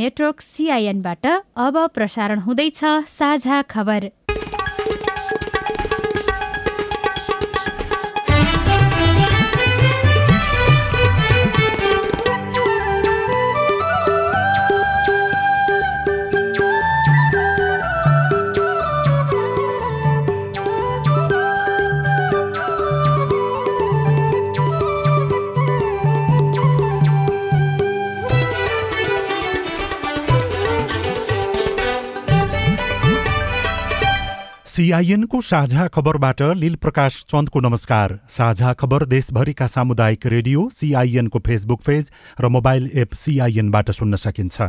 Network 0.00 0.40
सिआइएनबाट 0.40 1.26
अब 1.56 1.76
प्रसारण 1.94 2.38
हुँदैछ 2.38 2.80
साझा 3.10 3.62
खबर। 3.62 4.04
सिआइएनको 34.78 35.40
साझा 35.40 35.86
खबरबाट 35.88 36.40
लील 36.56 36.74
प्रकाश 36.74 37.14
चन्दको 37.28 37.60
नमस्कार। 37.60 38.12
साझा 38.28 38.72
खबर 38.72 39.04
देशभरिका 39.04 39.66
सामुदायिक 39.66 40.26
रेडियो 40.26 40.68
सिआइएनको 40.72 41.38
फेसबुक 41.46 41.80
पेज 41.86 42.10
र 42.40 42.48
मोबाइल 42.48 42.90
एप 42.94 43.14
सिआइएनबाट 43.14 43.90
सुन्न 43.90 44.16
सकिन्छ। 44.16 44.62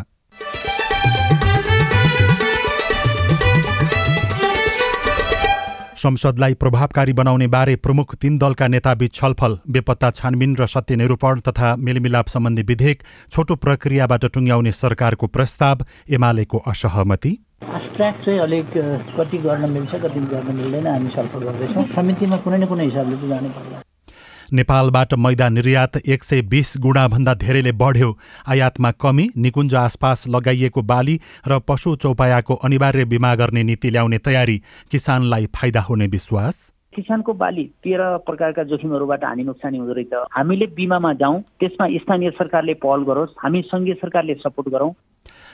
संसदलाई 5.95 6.53
प्रभावकारी 6.55 7.13
बनाउने 7.13 7.47
बारे 7.47 7.75
प्रमुख 7.77 8.15
तीन 8.15 8.37
दलका 8.37 8.67
नेताबीच 8.67 9.13
छलफल 9.13 9.59
बेपत्ता 9.69 10.09
छानबिन 10.11 10.55
र 10.55 10.67
सत्य 10.67 10.95
निरूपण 10.95 11.39
तथा 11.41 11.75
मेलमिलाप 11.75 12.27
सम्बन्धी 12.27 12.63
विधेयक 12.63 13.03
छोटो 13.31 13.55
प्रक्रियाबाट 13.57 14.25
टुङ्ग्याउने 14.25 14.71
सरकारको 14.71 15.27
प्रस्ताव 15.27 15.85
एमालेको 16.09 16.63
असहमति। 16.67 17.37
फास्ट 17.61 17.97
चाहिँ 18.25 18.39
अलिक 18.39 18.71
कति 19.17 19.37
गर्न 19.37 19.69
मिल्छ 19.69 19.95
कति 19.95 20.19
गर्न 20.31 20.55
मिल्दैन 20.55 20.87
हामी 20.87 21.09
छलफल 21.11 21.39
गर्दैछौँ। 21.39 21.83
समितिमा 21.95 22.37
कुनै 22.43 22.57
न 22.57 22.65
कुनै 22.65 22.85
हिसाबले 22.85 23.15
चाहिँ 23.15 23.29
जानु 23.29 23.49
पर्ला 23.49 23.81
नेपालबाट 24.53 25.13
मैदा 25.15 25.47
निर्यात 25.49 25.97
एक 26.07 26.23
सय 26.23 26.41
बिस 26.49 26.73
गुणाभन्दा 26.81 27.33
धेरैले 27.35 27.71
बढ्यो। 27.81 28.09
आयातमा 28.49 28.91
कमी 29.01 29.29
निकुञ्ज 29.37 29.75
आसपास 29.75 30.23
लगाइएको 30.27 30.81
बाली 30.81 31.19
र 31.47 31.59
पशु 31.67 31.95
चौपायाको 31.95 32.55
अनिवार्य 32.55 33.05
बिमा 33.05 33.35
गर्ने 33.35 33.63
नीति 33.63 33.89
ल्याउने 33.89 34.17
तयारी। 34.17 34.57
किसानलाई 34.91 35.45
फाइदा 35.55 35.81
हुने 35.81 36.07
विश्वास? 36.07 36.55
किसानको 36.95 37.33
बाली 37.33 37.63
तेह्र 37.83 38.17
प्रकारका 38.25 38.63
जोखिमहरूबाट 38.63 39.23
हानि 39.23 39.43
नोक्सानी 39.43 39.77
हुँदो 39.77 39.93
रहेछ। 39.93 40.13
हामीले 40.33 40.65
बिमामा 40.73 41.13
जाउँ 41.21 41.41
त्यसमा 41.59 41.87
स्थानीय 41.99 42.29
सरकारले 42.39 42.73
पहल 42.81 43.03
गरोस् 43.05 43.37
हामी 43.43 43.61
सङ्घीय 43.69 43.93
सरकारले 44.01 44.33
सपोर्ट 44.41 44.69
गरौँ। 44.69 44.91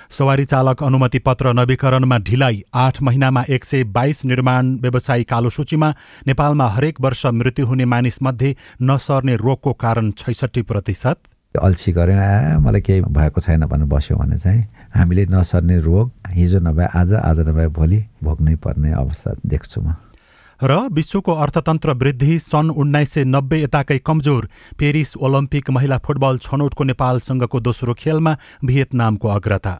सवारी 0.09 0.45
चालक 0.45 0.83
अनुमति 0.83 1.19
पत्र 1.19 1.53
नवीकरणमा 1.53 2.17
ढिलाइ। 2.19 2.61
आठ 2.75 3.01
महिनामा 3.01 3.43
एक 3.49 3.65
सय 3.65 3.83
बाइस 3.89 4.25
निर्माण 4.25 4.75
व्यवसायी 4.81 5.23
कालो 5.23 5.49
सूचीमा 5.49 5.93
नेपालमा 6.27 6.67
हरेक 6.69 7.01
वर्ष 7.01 7.25
मृत्यु 7.27 7.65
हुने 7.65 7.85
मानिसमध्ये 7.85 8.55
नसर्ने 8.83 9.35
रोगको 9.35 9.73
कारण 9.75 10.11
छैसठी 10.17 10.61
प्रतिशत। 10.61 11.17
अल्छी 11.55 11.91
गऱ्यौँ 11.91 12.19
आ 12.19 12.59
मलाई 12.59 12.81
केही 12.81 13.01
भएको 13.01 13.41
छैन 13.41 13.65
भनेर 13.65 13.87
बस्यो 13.87 14.17
भने 14.17 14.37
चाहिँ 14.37 14.63
हामीले 14.95 15.25
नसर्ने 15.31 15.77
रोग 15.79 16.11
हिजो 16.27 16.59
नभए 16.59 16.87
आज 16.93 17.13
आज 17.15 17.39
नभए 17.47 17.67
भोलि 17.71 17.99
भोग्नै 18.23 18.55
पर्ने 18.59 18.91
अवस्था 18.91 19.35
देख्छु 19.45 19.81
म। 19.81 19.95
र 20.59 20.87
विश्वको 20.91 21.31
अर्थतन्त्र 21.33 21.93
वृद्धि 21.93 22.39
सन् 22.39 22.71
उन्नाइस 22.71 23.13
सय 23.13 23.23
नब्बे 23.25 23.61
यताकै 23.61 23.97
कमजोर। 23.99 24.47
पेरिस 24.79 25.15
ओलम्पिक 25.17 25.69
महिला 25.69 25.97
फुटबल 25.97 26.37
छनौटको 26.43 26.83
नेपालसँगको 26.83 27.59
दोस्रो 27.59 27.93
खेलमा 27.93 28.35
भियतनामको 28.65 29.27
अग्रता। 29.29 29.79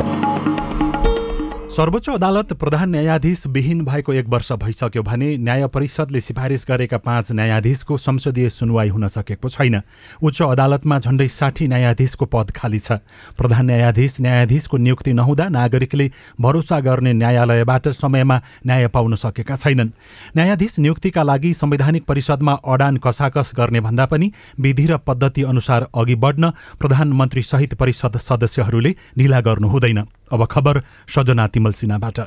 सर्वोच्च 1.71 2.09
अदालत 2.09 2.51
प्रधान 2.53 2.89
न्यायाधीश 2.89 3.45
विहीन 3.47 3.83
भएको 3.85 4.13
एक 4.13 4.27
वर्ष 4.29 4.51
भइसक्यो 4.53 5.03
भने 5.03 5.27
न्याय 5.39 5.67
परिषदले 5.67 6.21
सिफारिस 6.21 6.65
गरेका 6.69 6.97
पाँच 6.97 7.31
न्यायाधीशको 7.31 7.97
संसदीय 7.97 8.49
सुनवाई 8.49 8.89
हुन 8.89 9.07
सकेको 9.07 9.49
छैन। 9.49 9.79
उच्च 10.19 10.41
अदालतमा 10.41 10.99
झण्डै 10.99 11.27
साठी 11.29 11.67
न्यायाधीशको 11.67 12.25
पद 12.27 12.51
खाली 12.51 12.79
छ। 12.79 12.99
प्रधान 13.39 13.65
न्यायाधीश 13.65 14.19
न्यायाधीशको 14.19 14.77
नियुक्ति 14.77 15.13
नहुँदा 15.13 15.47
नागरिकले 15.49 16.11
भरोसा 16.41 16.79
गर्ने 16.79 17.13
न्यायालयबाट 17.13 17.87
समयमा 17.95 18.41
न्याय 18.67 18.87
पाउन 18.91 19.15
सकेका 19.15 19.55
छैनन्। 19.55 19.95
न्यायाधीश 20.35 20.79
नियुक्तिका 20.79 21.23
लागि 21.23 21.53
संवैधानिक 21.55 22.03
परिषदमा 22.05 22.53
अडान 22.67 22.97
कसाकस 22.99 23.51
गर्ने 23.55 23.79
भन्दा 23.79 24.05
पनि 24.11 24.31
विधि 24.59 24.85
र 24.85 24.97
पद्धति 25.07 25.43
अनुसार 25.47 25.87
अघि 25.95 26.15
बढ्न 26.19 26.51
प्रधानमन्त्री 26.79 27.43
सहित 27.43 27.73
परिषद 27.79 28.17
सदस्यहरूले 28.19 28.95
ढिला 29.17 29.39
गर्नु 29.41 29.67
हुँदैन 29.67 30.03
अब 30.31 30.45
खबर 30.45 30.81
सजना 31.07 31.47
तिमल 31.47 31.71
सिन्हाबाट। 31.71 32.19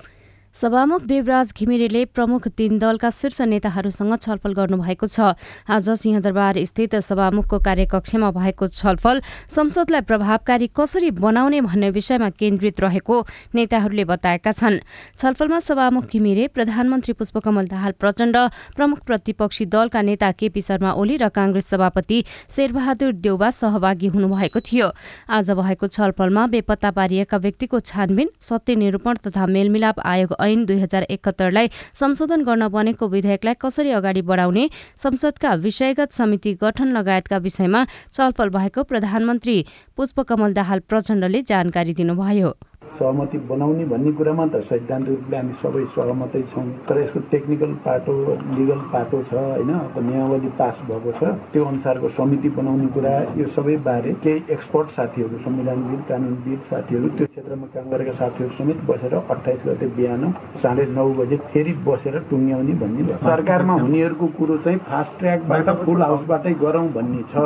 सभामुख 0.54 1.03
देवराज 1.03 1.53
घिमिरेले 1.59 2.04
प्रमुख 2.06 2.47
तीन 2.48 2.78
दलका 2.78 3.09
शीर्ष 3.10 3.41
नेताहरूसँग 3.42 4.15
छलफल 4.16 4.53
गर्नुभएको 4.54 5.06
छ। 5.06 5.34
आज 5.66 5.88
सिंहदरबार 5.91 6.62
स्थित 6.65 6.94
सभामुखको 7.03 7.59
कार्यकक्षमा 7.59 8.31
भएको 8.31 8.66
छलफल 8.70 9.20
संसदलाई 9.50 10.00
प्रभावकारी 10.06 10.70
कसरी 10.70 11.10
बनाउने 11.10 11.60
भन्ने 11.60 11.91
विषयमा 11.91 12.28
केन्द्रित 12.38 12.81
रहेको 12.81 13.16
नेताहरूले 13.50 14.04
बताएका 14.06 14.53
छन्। 14.53 14.78
छलफलमा 15.19 15.59
सभामुख 15.60 16.06
घिमिरे 16.06 16.47
प्रधानमन्त्री 16.54 17.12
पुष्पकमल 17.19 17.66
दाहाल 17.66 17.93
प्रचण्ड 17.98 18.37
प्रमुख 18.78 18.98
प्रतिपक्षी 19.03 19.66
दलका 19.66 20.03
नेता 20.06 20.31
केपी 20.38 20.62
शर्मा 20.62 20.93
ओली 20.94 21.16
र 21.19 21.28
काङ्ग्रेस 21.34 21.66
सभापति 21.66 22.22
शेरबहादुर 22.54 23.12
देउबा 23.19 23.50
सहभागी 23.50 24.06
हुनुभएको 24.14 24.60
थियो। 24.62 24.93
आज 25.28 25.50
भएको 25.50 25.87
छलफलमा 25.88 26.47
बेपत्ता 26.47 26.91
पारिएका 26.94 27.37
व्यक्तिको 27.43 27.81
छानबिन 27.82 28.31
सत्य 28.41 28.75
निरूपण 28.76 29.14
तथा 29.26 29.47
मेलमिलाप 29.48 30.00
आयोग 30.06 30.43
ऐन 30.44 30.65
दुई 30.65 30.78
हजार 30.81 31.03
एकहत्तरलाई 31.10 31.71
संशोधन 31.94 32.43
गर्न 32.44 32.69
बनेको 32.69 33.09
विधेयकलाई 33.09 33.55
कसरी 33.60 33.91
अगाडि 33.91 34.22
बढाउने 34.22 34.69
संसदका 34.97 35.55
विषयगत 35.65 36.12
समिति 36.12 36.55
गठन 36.62 36.97
लगायतका 36.97 37.38
विषयमा 37.38 37.84
छलफल 38.12 38.49
भएको 38.50 38.82
प्रधानमन्त्री 38.84 39.56
पुष्पकमल 39.97 40.53
दाहाल 40.53 40.81
प्रचण्डले 40.88 41.43
जानकारी 41.43 41.94
दिनुभयो। 41.94 42.55
सहमति 42.99 43.39
बनाउने 43.50 43.84
भन्ने 43.84 44.11
कुरामा 44.12 44.47
त 44.47 44.62
सैद्धान्तिक 44.71 45.15
रूपले 45.15 45.37
हामी 45.37 45.55
सबै 45.62 45.84
सहमतै 45.95 46.43
छौँ। 46.53 46.67
तर 46.89 46.99
यसको 47.00 47.21
टेक्निकल 47.31 47.72
पाटो 47.84 48.12
लिगल 48.55 48.81
पाटो 48.93 49.22
छ 49.31 49.34
होइन? 49.34 49.71
नियमावली 50.05 50.50
पास 50.59 50.83
भएको 50.89 51.12
छ। 51.19 51.23
त्यो 51.53 51.65
अनुसारको 51.65 52.09
समिति 52.15 52.49
बनाउने 52.59 52.87
कुरा 52.94 53.15
यो 53.39 53.47
सबै 53.56 53.77
बारे 53.87 54.12
केही 54.25 54.43
एक्सपर्ट 54.55 54.89
साथीहरू 54.97 55.39
संविधानविद 55.44 56.03
कानुनविद 56.09 56.61
साथीहरू 56.71 57.09
त्यो 57.17 57.27
क्षेत्रमा 57.27 57.67
काम 57.75 57.91
गरेका 57.91 58.12
साथीहरू 58.21 58.53
समेत 58.59 58.78
बसेर 58.91 59.15
अठाइस 59.15 59.61
गते 59.67 59.87
बिहान 59.97 60.23
साढे 60.62 60.87
नौ 60.94 61.09
बजे 61.19 61.37
फेरि 61.50 61.73
बसेर 61.87 62.19
टुङ्ग्याउने 62.31 62.75
भन्ने 62.83 63.03
सरकारमा 63.25 63.75
हुनेहरूको 63.81 64.27
कुरो 64.39 64.56
चाहिँ 64.65 64.78
फास्ट 64.87 65.19
ट्र्याकबाट 65.19 65.69
फुल 65.84 66.03
हाउसबाटै 66.03 66.55
गरौँ 66.62 66.87
भन्ने 66.93 67.23
छ। 67.33 67.44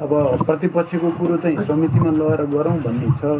अब 0.00 0.12
प्रतिपक्षको 0.46 1.10
कुरो 1.20 1.36
चाहिँ 1.44 1.64
समितिमा 1.68 2.10
लगेर 2.16 2.44
गरौँ 2.56 2.76
भन्ने 2.80 3.10
छ। 3.20 3.36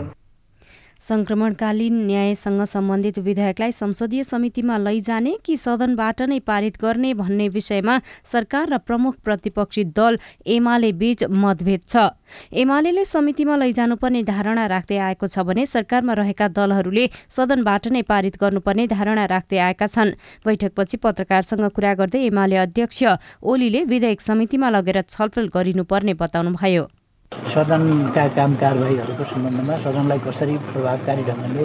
संक्रमणकालीन 1.01 1.95
न्यायसँग 2.07 2.63
सम्बन्धित 2.65 3.19
विधेयकलाई 3.19 3.73
संसदीय 3.73 4.23
समितिमा 4.25 4.79
लैजाने 4.79 5.35
कि 5.45 5.57
सदनबाट 5.57 6.23
नै 6.23 6.39
पारित 6.41 6.81
गर्ने 6.83 7.13
भन्ने 7.15 7.49
विषयमा 7.49 7.99
सरकार 8.33 8.69
र 8.69 8.79
प्रमुख 8.79 9.15
प्रतिपक्षी 9.25 9.85
दल 9.93 10.19
एमाले 10.47 10.93
बीच 10.93 11.25
मतभेद 11.29 11.81
छ। 11.89 12.09
एमाले 12.53 13.05
समितिमा 13.05 13.57
लैजानुपर्ने 13.57 14.23
धारणा 14.25 14.67
राख्दै 14.67 14.99
आएको 14.99 15.27
छ 15.29 15.45
भने 15.45 15.67
सरकारमा 15.67 16.13
रहेका 16.17 16.49
दलहरूले 16.49 17.07
सदनबाट 17.29 17.89
नै 17.93 18.03
पारित 18.03 18.41
गर्नुपर्ने 18.41 18.87
धारणा 18.89 19.25
राख्दै 19.27 19.59
आएका 19.69 19.87
छन्। 19.87 20.17
बैठकपछि 20.47 20.97
पत्रकारसँग 20.97 21.69
कुरा 21.77 21.95
गर्दै 21.95 22.25
एमाले 22.27 22.57
अध्यक्ष 22.57 23.03
ओलीले 23.45 23.85
विधेयक 23.85 24.21
समितिमा 24.21 24.71
लगेर 24.71 25.03
छलफल 25.05 25.49
गरिनुपर्ने 25.55 26.15
बताउनुभयो। 26.15 26.85
सदनका 27.33 28.25
काम 28.39 28.55
कारवाहीहरूको 28.63 29.25
सम्बन्धमा 29.33 29.75
सदनलाई 29.85 30.19
कसरी 30.27 30.55
प्रभावकारी 30.71 31.23
ढङ्गले 31.29 31.65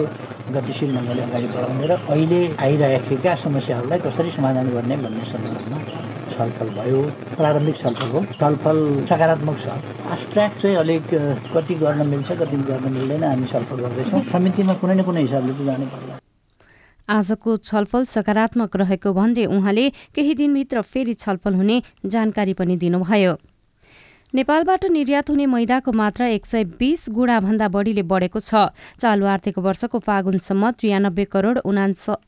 गतिशील 0.54 0.90
ढङ्गले 0.96 1.22
अगाडि 1.22 1.48
बढाउने 1.54 1.86
र 1.86 1.92
अहिले 2.12 2.40
आइरहेका 2.66 3.34
समस्याहरूलाई 3.44 3.98
कसरी 4.06 4.30
समाधान 4.36 4.66
गर्ने 4.74 4.96
भन्ने 5.04 5.24
सम्बन्धमा 5.32 5.78
छलफल 6.34 6.68
भयो 6.78 7.00
प्रारम्भिक 7.38 7.76
छलफल 7.82 8.10
हो। 8.14 8.20
छलफल 8.40 8.78
सकारात्मक 9.10 9.56
छ। 9.62 9.66
फास्ट 10.02 10.34
चाहिँ 10.34 10.76
अलिक 10.82 11.06
कति 11.54 11.74
गर्न 11.82 12.00
मिल्छ 12.10 12.28
कति 12.40 12.56
गर्न 12.70 12.86
मिल्दैन 12.96 13.24
हामी 13.24 13.46
छलफल 13.52 13.78
गर्दैछौँ। 13.84 14.20
समितिमा 14.32 14.74
कुनै 14.82 14.94
न 14.94 15.02
कुनै 15.06 15.22
हिसाबले 15.22 15.52
चाहिँ 15.52 15.66
जानु 15.66 15.86
पर्ला 15.94 16.14
आजको 17.08 17.56
छलफल 17.68 18.04
सकारात्मक 18.16 18.76
रहेको 18.82 19.12
भन्दै 19.12 19.44
उहाँले 19.46 19.88
केही 20.16 20.34
दिनभित्र 20.34 20.82
फेरि 20.82 21.14
छलफल 21.22 21.54
हुने 21.54 21.82
जानकारी 22.06 22.54
पनि 22.58 22.76
दिनुभयो। 22.82 23.34
नेपालबाट 24.34 24.84
निर्यात 24.86 25.30
हुने 25.30 25.46
मैदाको 25.46 25.92
मात्रा 25.92 26.26
एक 26.26 26.46
सय 26.46 26.64
बीस 26.80 27.06
गुणाभन्दा 27.12 27.66
बढीले 27.68 28.02
बढेको 28.02 28.40
छ। 28.40 28.72
चालु 28.96 29.26
आर्थिक 29.26 29.58
वर्षको 29.58 29.98
फागुनसम्म 29.98 30.70
त्रियानब्बे 30.72 31.24
करोड 31.28 31.58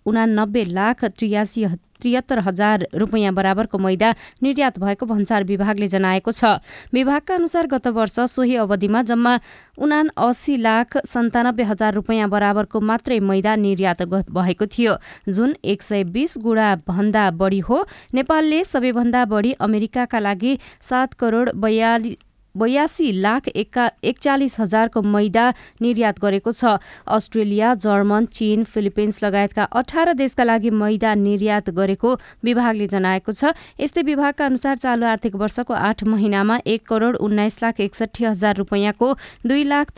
उनानब्बे 0.07 0.65
लाख 0.71 1.05
त्रियासी 1.07 1.65
त्रिहत्तर 2.05 2.39
हजार 2.45 2.87
रुपियाँ 2.95 3.33
बराबरको 3.33 3.79
मैदा 3.81 4.15
निर्यात 4.45 4.79
भएको 4.79 5.07
भन्सार 5.07 5.45
विभागले 5.45 5.89
जनाएको 5.89 6.31
छ। 6.31 6.61
विभागका 6.93 7.35
अनुसार 7.35 7.67
गत 7.67 7.87
वर्ष 7.89 8.21
सोही 8.29 8.57
अवधिमा 8.61 9.03
जम्मा 9.03 9.33
उना 9.79 10.01
अस्सी 10.19 10.57
लाख 10.59 10.97
सन्तानब्बे 11.07 11.63
हजार 11.65 11.95
रुपियाँ 11.95 12.29
बराबरको 12.29 12.81
मात्रै 12.83 13.19
मैदा 13.23 13.57
निर्यात 13.57 14.03
भएको 14.05 14.67
थियो। 14.69 14.97
जुन 15.29 15.57
एक 15.65 15.83
सय 15.83 16.05
बीस 16.05 16.37
गुणा 16.39 16.69
भन्दा 16.85 17.31
बढी 17.33 17.59
हो। 17.61 17.79
नेपालले 18.15 18.63
सबैभन्दा 18.65 19.25
बढी 19.25 19.53
अमेरिकाका 19.61 20.19
लागि 20.21 20.59
सात 20.83 21.15
करोड 21.15 21.51
बयालिस 21.57 22.17
बयासी 22.57 23.11
लाख 23.21 23.49
एका 23.49 23.89
एकचालिस 24.05 24.59
हजारको 24.61 25.03
मैदा 25.05 25.45
निर्यात 25.83 26.21
गरेको 26.21 26.53
छ। 26.53 26.79
अस्ट्रेलिया 27.09 27.75
जर्मन 27.77 28.27
चीन 28.33 28.65
फिलिपिन्स 28.65 29.23
लगायतका 29.23 29.65
अठार 29.75 30.13
देशका 30.15 30.45
लागि 30.45 30.71
मैदा 30.73 31.15
निर्यात 31.17 31.71
गरेको 31.73 32.15
विभागले 32.45 32.87
जनाएको 32.89 33.33
छ। 33.33 33.53
यस्तै 33.81 34.03
विभागका 34.05 34.47
अनुसार 34.47 34.77
चालु 34.79 35.07
आर्थिक 35.07 35.35
वर्षको 35.35 35.75
आठ 35.75 36.05
महिनामा 36.07 36.59
एक 36.65 36.87
करोड 36.87 37.17
उन्नाइस 37.19 37.63
लाख 37.63 37.81
एकसठी 37.81 38.25
हजार 38.25 38.57
रुपियाँको 38.57 39.09
दुई 39.47 39.65
लाख 39.65 39.91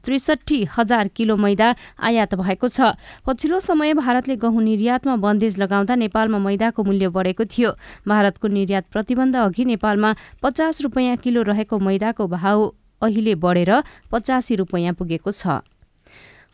त्रिसठी 0.00 0.60
हजार 0.78 1.08
किलो 1.12 1.36
मैदा 1.36 1.74
आयात 2.00 2.34
भएको 2.34 2.68
छ। 2.68 2.96
पछिल्लो 3.26 3.60
समय 3.60 3.94
भारतले 3.94 4.36
गहुँ 4.40 4.62
निर्यातमा 4.62 5.16
बन्देज 5.20 5.58
लगाउँदा 5.58 5.94
नेपालमा 5.96 6.38
मैदाको 6.40 6.84
मूल्य 6.84 7.08
बढेको 7.10 7.44
थियो। 7.46 7.70
भारतको 8.08 8.48
निर्यात 8.48 8.84
प्रतिबन्ध 8.92 9.36
अघि 9.36 9.64
नेपालमा 9.66 10.14
पचास 10.42 10.80
रुपियाँ 10.82 11.16
किलो 11.18 11.42
रहेको 11.42 11.78
मैदाको 11.90 12.26
भाउ 12.36 12.70
अहिले 13.02 13.34
बढेर 13.44 13.72
पचासी 14.12 14.54
रुपियाँ 14.62 14.94
पुगेको 14.94 15.30
छ। 15.32 15.60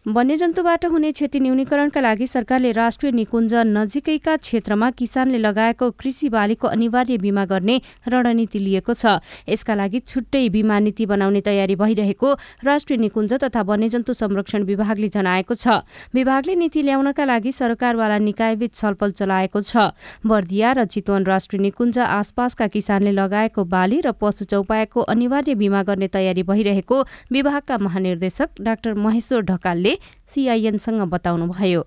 वन्यजन्तुबाट 0.06 0.84
हुने 0.86 1.10
क्षति 1.12 1.38
न्यूनीकरणका 1.40 2.00
लागि 2.00 2.26
सरकारले 2.26 2.70
राष्ट्रिय 2.72 3.12
निकुञ्ज 3.12 3.54
नजिकैका 3.66 4.34
क्षेत्रमा 4.36 4.90
किसानले 4.90 5.38
लगाएको 5.38 5.90
कृषि 5.92 6.28
बालीको 6.30 6.66
अनिवार्य 6.68 7.16
बीमा 7.18 7.44
गर्ने 7.44 7.80
रणनीति 8.06 8.58
लिएको 8.58 8.94
छ। 8.94 9.18
यसका 9.50 9.74
लागि 9.74 10.00
छुट्टै 10.00 10.48
बीमा 10.48 10.78
नीति 10.78 11.06
बनाउने 11.06 11.40
तयारी 11.40 11.74
भइरहेको 11.74 12.32
राष्ट्रिय 12.64 12.98
निकुञ्ज 12.98 13.34
तथा 13.34 13.62
वन्यजन्तु 13.66 14.12
संरक्षण 14.12 14.62
विभागले 14.62 15.08
जनाएको 15.08 15.54
छ। 15.54 15.82
विभागले 16.14 16.54
नीति 16.54 16.82
ल्याउनका 16.86 17.24
लागि 17.24 17.52
सरकारवाला 17.52 18.18
निकायबीच 18.30 18.74
छलफल 18.76 19.10
चलाएको 19.10 19.60
छ। 19.60 19.90
बर्दिया 20.22 20.72
र 20.72 20.84
चितवन 20.86 21.26
राष्ट्रिय 21.26 21.62
निकुञ्ज 21.62 21.98
आसपासका 21.98 22.66
किसानले 22.70 23.10
लगाएको 23.10 23.64
बाली 23.66 24.00
र 24.06 24.14
पशु 24.14 24.44
चौपायाको 24.46 25.00
अनिवार्य 25.02 25.54
बीमा 25.58 25.82
गर्ने 25.82 26.08
तयारी 26.14 26.42
भइरहेको 26.46 27.02
विभागका 27.32 27.78
महानिर्देशक 27.82 28.62
डाक्टर 28.62 28.94
महेश्वर 28.94 29.42
ढकालले 29.50 29.95
सिआइएनसँग 30.28 31.00
बताउनुभयो। 31.10 31.84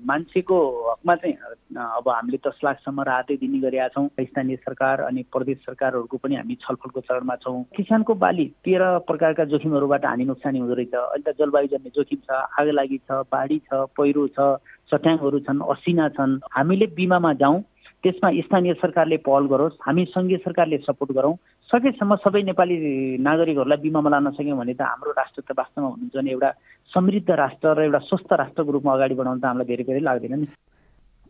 मान्छेको 0.00 0.56
हकमा 0.90 1.14
चाहिँ 1.14 1.34
अब 1.76 2.08
हामीले 2.08 2.38
दस 2.40 2.60
लाखसम्म 2.64 3.00
राहतै 3.04 3.36
दिने 3.36 3.58
गरेका 3.60 3.88
छौँ 3.92 4.08
स्थानीय 4.16 4.56
सरकार 4.56 5.00
अनि 5.04 5.22
प्रदेश 5.28 5.58
सरकारहरूको 5.66 6.16
पनि 6.16 6.34
हामी 6.36 6.54
छलफलको 6.64 7.00
चरणमा 7.00 7.36
छौँ। 7.44 7.62
किसानको 7.76 8.14
बाली 8.16 8.46
तेह्र 8.64 8.98
प्रकारका 9.04 9.44
जोखिमहरूबाट 9.52 10.04
हानि 10.06 10.24
नोक्सानी 10.24 10.58
हुँदो 10.58 10.74
रहेछ। 10.74 10.94
अहिले 10.94 11.32
त 11.32 11.36
जलवायुजन्य 11.36 11.90
जोखिम 11.92 12.20
छ 12.24 12.30
आग 12.32 12.68
लागि 12.72 12.98
छ 13.04 13.20
बाढी 13.28 13.58
छ 13.68 13.84
पहिरो 13.92 14.26
छ 14.32 14.56
चट्याङहरू 14.88 15.38
छन् 15.44 15.60
असिना 15.68 16.08
छन्। 16.16 16.40
हामीले 16.48 16.86
बिमामा 16.96 17.32
जाउँ 17.44 17.60
त्यसमा 18.00 18.28
स्थानीय 18.40 18.72
सरकारले 18.80 19.16
पहल 19.20 19.44
गरोस् 19.52 19.76
हामी 19.84 20.04
सङ्घीय 20.16 20.36
सरकारले 20.40 20.76
सपोर्ट 20.88 21.12
गरौँ। 21.12 21.36
सकेसम्म 21.68 22.16
सबै 22.24 22.42
नेपाली 22.42 22.76
नागरिकहरूलाई 23.20 23.82
बिमामा 23.84 24.10
लान 24.10 24.30
सक्यौँ 24.32 24.56
भने 24.56 24.74
त 24.74 24.82
हाम्रो 24.82 25.12
राष्ट्र 25.12 25.42
त 25.44 25.52
वास्तवमा 25.52 25.88
हुनुहुन्छ 25.88 26.16
भने 26.16 26.30
एउटा 26.32 26.50
समृद्ध 26.94 27.30
राष्ट्र 27.30 27.74
र 27.78 27.82
एउटा 27.82 27.98
स्वस्थ 28.08 28.32
राष्ट्रको 28.32 28.70
रूपमा 28.72 28.92
अगाडि 28.92 29.14
बढाउन 29.14 29.38
त 29.40 29.44
हामीलाई 29.44 29.66
धेरै 29.66 29.84
धेरै 29.84 30.00
लाग्दैन 30.00 30.34
नि। 30.40 30.46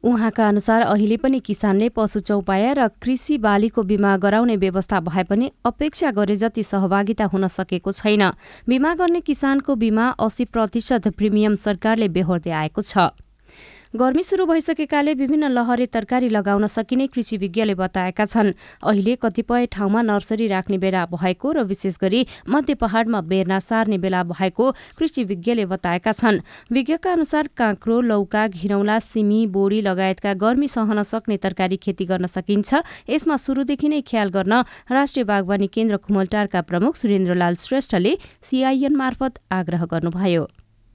उहाँका 0.05 0.49
अनुसार 0.49 0.83
अहिले 0.83 1.17
पनि 1.21 1.39
किसानले 1.41 1.89
पशु 1.93 2.21
चौपाया 2.25 2.73
र 2.73 2.89
कृषि 3.05 3.37
बालीको 3.39 3.83
बिमा 3.85 4.17
गराउने 4.17 4.57
व्यवस्था 4.57 5.01
भए 5.05 5.25
पनि 5.29 5.51
अपेक्षा 5.65 6.11
गरे 6.11 6.37
जति 6.37 6.63
सहभागिता 6.65 7.25
हुन 7.29 7.47
सकेको 7.49 7.93
छैन। 7.93 8.25
बिमा 8.65 8.95
गर्ने 8.95 9.21
किसानको 9.21 9.77
बिमा 9.77 10.07
अस्सी 10.19 10.45
प्रतिशत 10.49 11.09
प्रिमियम 11.19 11.55
सरकारले 11.61 12.09
बेहोर्दै 12.09 12.51
आएको 12.51 12.81
छ। 12.83 13.13
गर्मी 13.95 14.23
सुरु 14.23 14.45
भइसकेकाले 14.47 15.13
विभिन्न 15.15 15.49
लहरे 15.51 15.87
तरकारी 15.87 16.29
लगाउन 16.29 16.67
सकिने 16.67 17.07
कृषि 17.07 17.37
विज्ञले 17.37 17.75
बताएका 17.75 18.25
छन्। 18.25 18.53
अहिले 18.87 19.15
कतिपय 19.17 19.67
ठाउँमा 19.67 20.03
नर्सरी 20.03 20.47
राख्ने 20.47 20.79
बेला 20.79 21.05
भएको 21.11 21.53
र 21.53 21.63
विशेष 21.67 21.97
गरी 21.99 22.27
मध्य 22.49 22.75
पहाडमा 22.79 23.21
बेर्ना 23.21 23.59
सार्ने 23.59 23.99
बेला 23.99 24.23
भएको 24.31 24.71
कृषि 24.95 25.25
विज्ञले 25.25 25.67
बताएका 25.67 26.13
छन्। 26.13 26.39
विज्ञका 26.71 27.13
अनुसार 27.13 27.49
काँक्रो 27.57 28.01
लौका 28.01 28.47
घिरौला 28.47 28.99
सिमी 29.03 29.47
बोडी 29.51 29.81
लगायतका 29.83 30.35
गर्मी 30.39 30.69
सहन 30.69 31.03
सक्ने 31.03 31.37
तरकारी 31.43 31.77
खेती 31.77 32.05
गर्न 32.07 32.27
सकिन्छ। 32.31 32.71
यसमा 33.11 33.37
सुरुदेखि 33.37 33.89
नै 33.89 34.01
ख्याल 34.07 34.31
गर्न 34.31 34.63
राष्ट्रिय 34.87 35.25
बागवानी 35.27 35.67
केन्द्र 35.67 35.97
खुमलटारका 35.99 36.61
प्रमुख 36.63 36.95
सुरेन्द्रलाल 36.95 37.55
श्रेष्ठले 37.59 38.17
सिआइएन 38.47 38.95
मार्फत 38.95 39.43
आग्रह 39.51 39.85
गर्नुभयो। 39.91 40.47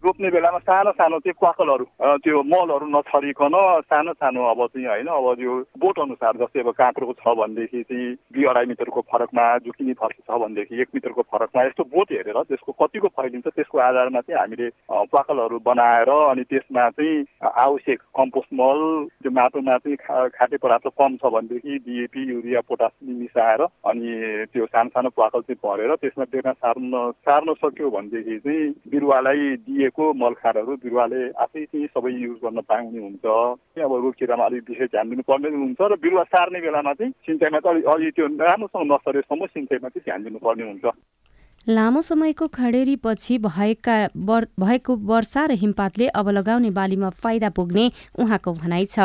रोप्ने 0.05 0.29
बेलामा 0.29 0.59
सानो 0.61 0.91
सानो 0.93 1.17
त्यो 1.19 1.33
क्वाकलहरू 1.35 1.85
त्यो 2.21 2.41
मलहरू 2.45 2.85
नछरिकन 2.87 3.55
सानो 3.83 4.13
सानो 4.15 4.41
अब 4.45 4.65
चाहिँ 4.67 4.87
होइन 4.87 5.07
अब 5.09 5.27
त्यो 5.35 5.53
बोट 5.77 5.99
अनुसार 5.99 6.37
जस्तै 6.37 6.59
अब 6.61 6.69
काँक्रोको 6.75 7.13
छ 7.15 7.33
भनेदेखि 7.35 7.81
चाहिँ 7.83 8.13
दुई 8.29 8.43
अढाई 8.45 8.65
मिटरको 8.67 9.01
फरकमा 9.07 9.45
जुकिनी 9.65 9.93
फर्की 9.95 10.21
छ 10.21 10.37
भनेदेखि 10.37 10.81
एक 10.81 10.89
मिटरको 10.95 11.21
फरकमा 11.27 11.63
यस्तो 11.63 11.83
बोट 11.89 12.11
हेरेर 12.11 12.41
त्यसको 12.45 12.71
कतिको 12.75 13.07
फैलिन्छ 13.15 13.47
त्यसको 13.47 13.79
आधारमा 13.81 14.21
चाहिँ 14.21 14.39
हामीले 14.39 14.69
क्वाकलहरू 15.07 15.59
बनाएर 15.65 16.09
अनि 16.11 16.43
त्यसमा 16.45 16.89
चाहिँ 16.91 17.25
आवश्यक 17.55 18.01
कम्पोस्ट 18.15 18.53
मल 18.53 18.81
त्यो 19.21 19.31
माटोमा 19.33 19.77
चाहिँ 19.79 20.29
खाटे 20.29 20.57
पदार्थ 20.59 20.87
कम 20.93 21.17
छ 21.17 21.33
भनेदेखि 21.33 21.79
डिएपी 21.81 22.27
युरिया 22.27 22.61
पोटास 22.67 22.91
मिसाएर 23.15 23.65
अनि 23.85 24.13
त्यो 24.53 24.65
सानो 24.67 24.89
सानो 24.91 25.09
क्वाकल 25.11 25.41
चाहिँ 25.43 25.61
भरेर 25.65 25.95
त्यसमा 25.97 26.29
बेर्ना 26.29 26.53
सार्न 26.55 27.11
सार्न 27.23 27.53
सक्यो 27.57 27.89
भनेदेखि 27.91 28.39
चाहिँ 28.39 28.71
बिरुवालाई 28.87 29.55
दिएको 29.65 29.94
को 29.95 30.03
मलखारहरू 30.13 30.75
बिरुवाले 30.83 31.21
आफै 31.43 31.63
चाहिँ 31.65 31.87
सबै 31.87 32.11
युज 32.13 32.37
गर्न 32.43 32.61
पाउने 32.69 32.99
हुन्छ। 32.99 33.25
अब 33.25 33.93
रोकिरामा 34.05 34.45
अलिक 34.45 34.63
विशेष 34.69 34.89
ध्यान 34.91 35.09
दिनुपर्ने 35.09 35.49
हुन्छ 35.55 35.81
र 35.81 35.95
बिरुवा 35.97 36.23
सार्ने 36.29 36.59
बेलामा 36.61 36.93
चाहिँ 36.93 37.11
सिँचाइमा 37.25 37.59
चाहिँ 37.59 37.81
अलिक 37.81 37.87
अलि 37.95 38.11
त्यो 38.11 38.27
राम्रोसँग 38.43 38.91
नसरेसम्म 38.91 39.45
सिँचाइमा 39.47 39.87
चाहिँ 39.89 40.03
ध्यान 40.05 40.23
दिनुपर्ने 40.23 40.63
हुन्छ। 40.63 40.85
लामो 41.67 42.01
समयको 42.01 42.47
खडेरीपछि 42.53 43.37
भएका 43.41 43.97
भएको 44.59 44.95
वर्षा 45.11 45.45
र 45.45 45.51
हिमपातले 45.57 46.07
अब 46.13 46.29
लगाउने 46.29 46.69
बालीमा 46.71 47.09
फाइदा 47.23 47.49
पुग्ने 47.49 47.85
उहाँको 48.19 48.53
भनाइ 48.53 48.85
छ। 48.85 48.99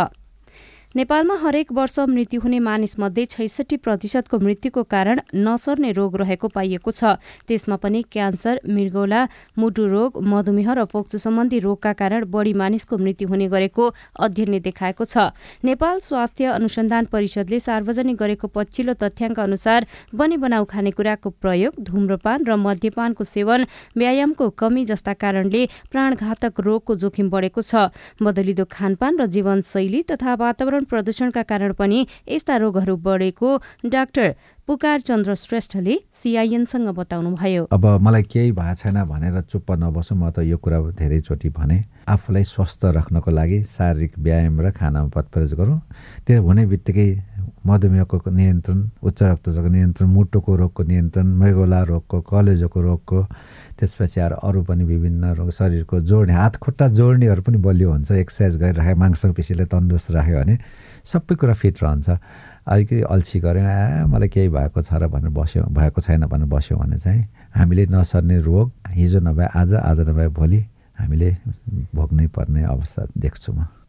नेपालमा 0.97 1.35
हरेक 1.38 1.70
वर्ष 1.73 1.99
मृत्यु 2.11 2.40
हुने 2.40 2.59
मानिसमध्ये 2.59 3.25
छैसठी 3.30 3.76
प्रतिशतको 3.76 4.38
मृत्युको 4.38 4.82
कारण 4.90 5.20
नसर्ने 5.37 5.90
रोग 5.94 6.16
रहेको 6.16 6.49
पाइएको 6.50 6.90
छ। 6.90 7.14
त्यसमा 7.47 7.76
पनि 7.78 8.02
क्यान्सर 8.11 8.61
मृगौला 8.66 9.20
मुटु 9.54 9.87
रोग 9.87 10.18
मधुमेह 10.26 10.73
र 10.73 10.85
फोक्सो 10.90 11.18
सम्बन्धी 11.18 11.59
रोगका 11.62 11.92
कारण 11.94 12.25
बढी 12.26 12.52
मानिसको 12.52 12.99
मृत्यु 12.99 13.28
हुने 13.28 13.47
गरेको 13.49 13.85
अध्ययनले 14.18 14.61
देखाएको 14.66 15.04
छ। 15.04 15.30
नेपाल 15.62 16.00
स्वास्थ्य 16.02 16.59
अनुसन्धान 16.59 17.04
परिषदले 17.06 17.61
सार्वजनिक 17.61 18.16
गरेको 18.18 18.50
पछिल्लो 18.50 18.94
तथ्याङ्क 18.99 19.38
अनुसार 19.38 19.87
बनी 20.11 20.37
बनाउ 20.42 20.64
खानेकुराको 20.66 21.30
प्रयोग 21.38 21.78
धूम्रपान 21.87 22.50
र 22.50 22.59
मद्यपानको 22.59 23.25
सेवन 23.25 23.66
व्यायामको 23.94 24.50
कमी 24.59 24.85
जस्ता 24.90 25.14
कारणले 25.23 25.62
प्राणघातक 25.87 26.61
रोगको 26.61 26.99
जोखिम 26.99 27.30
बढेको 27.30 27.62
छ। 27.62 27.94
बदलिदो 28.18 28.64
खानपान 28.66 29.23
र 29.23 29.30
जीवनशैली 29.30 30.02
तथा 30.11 30.35
वातावरण 30.35 30.78
वातावरण 30.80 30.84
प्रदूषणका 30.84 31.42
कारण 31.42 31.72
पनि 31.72 32.06
यस्ता 32.28 32.56
रोगहरू 32.58 32.96
बढेको 32.96 33.56
डाक्टर 33.84 34.32
पुकार 34.66 35.00
चन्द्र 35.00 35.34
श्रेष्ठले 35.34 35.96
सिआइएनसँग 36.14 36.88
बताउनुभयो। 36.94 37.66
अब 37.72 37.84
मलाई 38.00 38.22
केही 38.22 38.52
भएको 38.52 38.75
छैन 38.80 39.02
भनेर 39.04 39.40
चुप्प 39.50 39.70
नबसौँ 39.72 40.16
म 40.16 40.30
त 40.30 40.46
यो 40.46 40.56
कुरा 40.56 40.78
धेरैचोटि 40.94 41.49
भने 41.50 41.78
आफूलाई 42.08 42.44
स्वस्थ 42.44 42.84
राख्नको 42.96 43.30
लागि 43.30 43.58
शारीरिक 43.66 44.12
व्यायाम 44.18 44.60
र 44.60 44.70
खानामा 44.70 45.10
पत्परेज 45.10 45.52
गरौँ। 45.54 45.80
त्यो 46.26 46.42
हुने 46.42 46.66
बित्तिकै 46.66 47.08
मधुमेहको 47.66 48.16
नियन्त्रण 48.30 48.78
उच्च 49.02 49.23
रक्तचापको 49.23 49.68
नियन्त्रण 49.68 50.09
मुटुको 50.09 50.56
रोगको 50.56 50.82
नियन्त्रण 50.82 51.26
मृगोला 51.40 51.80
रोगको 51.90 52.20
कलेजोको 52.30 52.80
रोगको 52.80 53.18
त्यसपछि 53.78 54.20
आएर 54.20 54.32
अरू 54.44 54.62
पनि 54.68 54.85
विभिन्न 54.85 55.32
रोग 55.35 55.50
शरीरको 55.50 56.00
जोड्ने 56.11 56.35
हात 56.35 56.56
खुट्टा 56.56 56.88
जोड्नेहरू 56.99 57.42
पनि 57.42 57.59
बलियो 57.59 57.90
हुन्छ। 57.90 58.11
एक्सर्साइज 58.12 58.56
गरिराख्यो 58.61 58.97
मांसपेसीलाई 58.97 59.66
तन्दुरुस्त 59.73 60.11
राख्यो 60.11 60.38
भने 60.38 60.59
सबै 61.12 61.35
कुरा 61.40 61.54
फिट 61.54 61.82
रहन्छ। 61.82 62.09
अलिकति 62.68 63.00
अल्छी 63.09 63.38
गऱ्यो 63.40 63.64
आ 63.64 64.06
मलाई 64.06 64.28
केही 64.28 64.49
भएको 64.52 64.80
छ 64.85 64.92
र 65.00 65.09
भनेर 65.09 65.32
बस्यो 65.32 65.64
भएको 65.73 66.00
छैन 66.04 66.28
भनेर 66.28 66.49
बस्यो 66.52 66.76
भने 66.76 66.99
चाहिँ 67.00 67.25
हामीले 67.56 67.87
नसर्ने 67.88 68.38
रोग 68.44 68.66
हिजो 68.94 69.20
नभए 69.25 69.47
आज 69.56 69.75
आज 69.80 70.00
नभए 70.09 70.28
भोलि 70.28 70.61
हामीले 71.00 71.30
भोग्नै 71.97 72.26
पर्ने 72.37 72.62
अवस्था 72.68 73.09
देख्छु 73.16 73.52
म। 73.52 73.79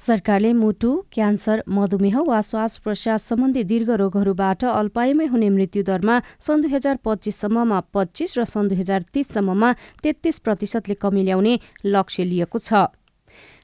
सरकारले 0.00 0.52
मुटु 0.52 0.90
क्यान्सर 1.12 1.62
मधुमेह 1.68 2.16
वा 2.28 2.40
श्वास 2.42 2.76
प्रश्वास 2.84 3.22
सम्बन्धी 3.30 3.64
दीर्घ 3.72 3.90
रोगहरूबाट 4.00 4.64
अल्पायुमै 4.64 5.26
हुने 5.32 5.48
मृत्युदरमा 5.56 6.14
सन् 6.46 6.62
दुई 6.62 6.72
हजार 6.74 6.96
पच्चिससम्ममा 7.04 7.80
पच्चिस 7.94 8.30
र 8.38 8.44
सन् 8.52 8.68
दुई 8.70 8.78
हजार 8.80 9.04
तीससम्ममा 9.12 9.72
तेत्तीस 10.02 10.38
प्रतिशतले 10.46 10.94
कमी 11.04 11.22
ल्याउने 11.28 11.54
लक्ष्य 11.84 12.24
लिएको 12.32 12.58
छ। 12.58 12.88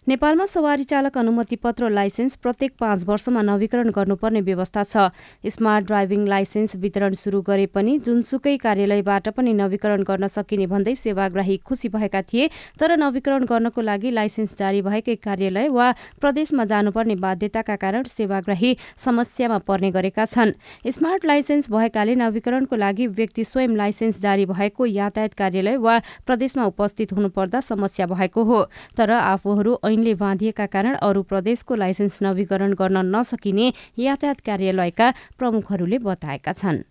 नेपालमा 0.06 0.44
सवारी 0.46 0.84
चालक 0.84 1.16
अनुमति 1.18 1.56
पत्र 1.56 1.88
लाइसेन्स 1.90 2.34
प्रत्येक 2.36 2.72
पाँच 2.80 3.04
वर्षमा 3.04 3.40
नवीकरण 3.42 3.88
गर्नुपर्ने 3.90 4.40
व्यवस्था 4.40 4.82
छ। 4.84 5.10
स्मार्ट 5.44 5.86
ड्राइभिङ 5.86 6.26
लाइसेन्स 6.26 6.74
वितरण 6.76 7.14
शुरू 7.18 7.40
गरे 7.42 7.64
पनि 7.66 7.98
जुनसुकै 8.06 8.56
कार्यालयबाट 8.56 9.28
पनि 9.34 9.52
नवीकरण 9.52 10.02
गर्न 10.02 10.26
सकिने 10.26 10.66
भन्दै 10.66 10.94
सेवाग्राही 10.96 11.56
खुसी 11.66 11.88
भएका 11.88 12.22
थिए 12.22 12.48
तर 12.78 12.96
नवीकरण 12.96 13.44
गर्नको 13.44 13.80
लागि 13.82 14.10
लाइसेन्स 14.10 14.54
जारी 14.58 14.82
भएकै 14.82 15.14
कार्यालय 15.26 15.68
वा 15.68 15.90
प्रदेशमा 16.22 16.64
जानुपर्ने 16.64 17.14
बाध्यताका 17.26 17.76
कारण 17.76 18.04
सेवाग्राही 18.06 18.76
समस्यामा 19.04 19.58
पर्ने 19.66 19.90
गरेका 19.90 20.24
छन्। 20.26 20.54
स्मार्ट 20.86 21.26
लाइसेन्स 21.26 21.70
भएकाले 21.70 22.14
नवीकरणको 22.22 22.76
लागि 22.76 23.06
व्यक्ति 23.18 23.44
स्वयं 23.44 23.74
लाइसेन्स 23.74 24.22
जारी 24.22 24.46
भएको 24.54 24.86
यातायात 24.86 25.34
कार्यालय 25.34 25.76
वा 25.82 25.98
प्रदेशमा 26.26 26.70
उपस्थित 26.70 27.12
हुनुपर्दा 27.12 27.60
समस्या 27.64 28.06
भएको 28.06 28.44
हो। 28.44 28.62
तर 28.96 29.10
आफूहरू 29.10 29.78
ऐनले 29.96 30.14
बाँधिएका 30.14 30.66
कारण 30.68 30.94
अरू 31.00 31.22
प्रदेशको 31.24 31.74
लाइसेन्स 31.74 32.18
नवीकरण 32.22 32.72
गर्न 32.76 32.96
नसकिने 33.08 33.72
यातायात 33.98 34.40
कार्यालयका 34.44 35.12
प्रमुखहरूले 35.38 35.98
बताएका 36.04 36.52
छन्। 36.52 36.84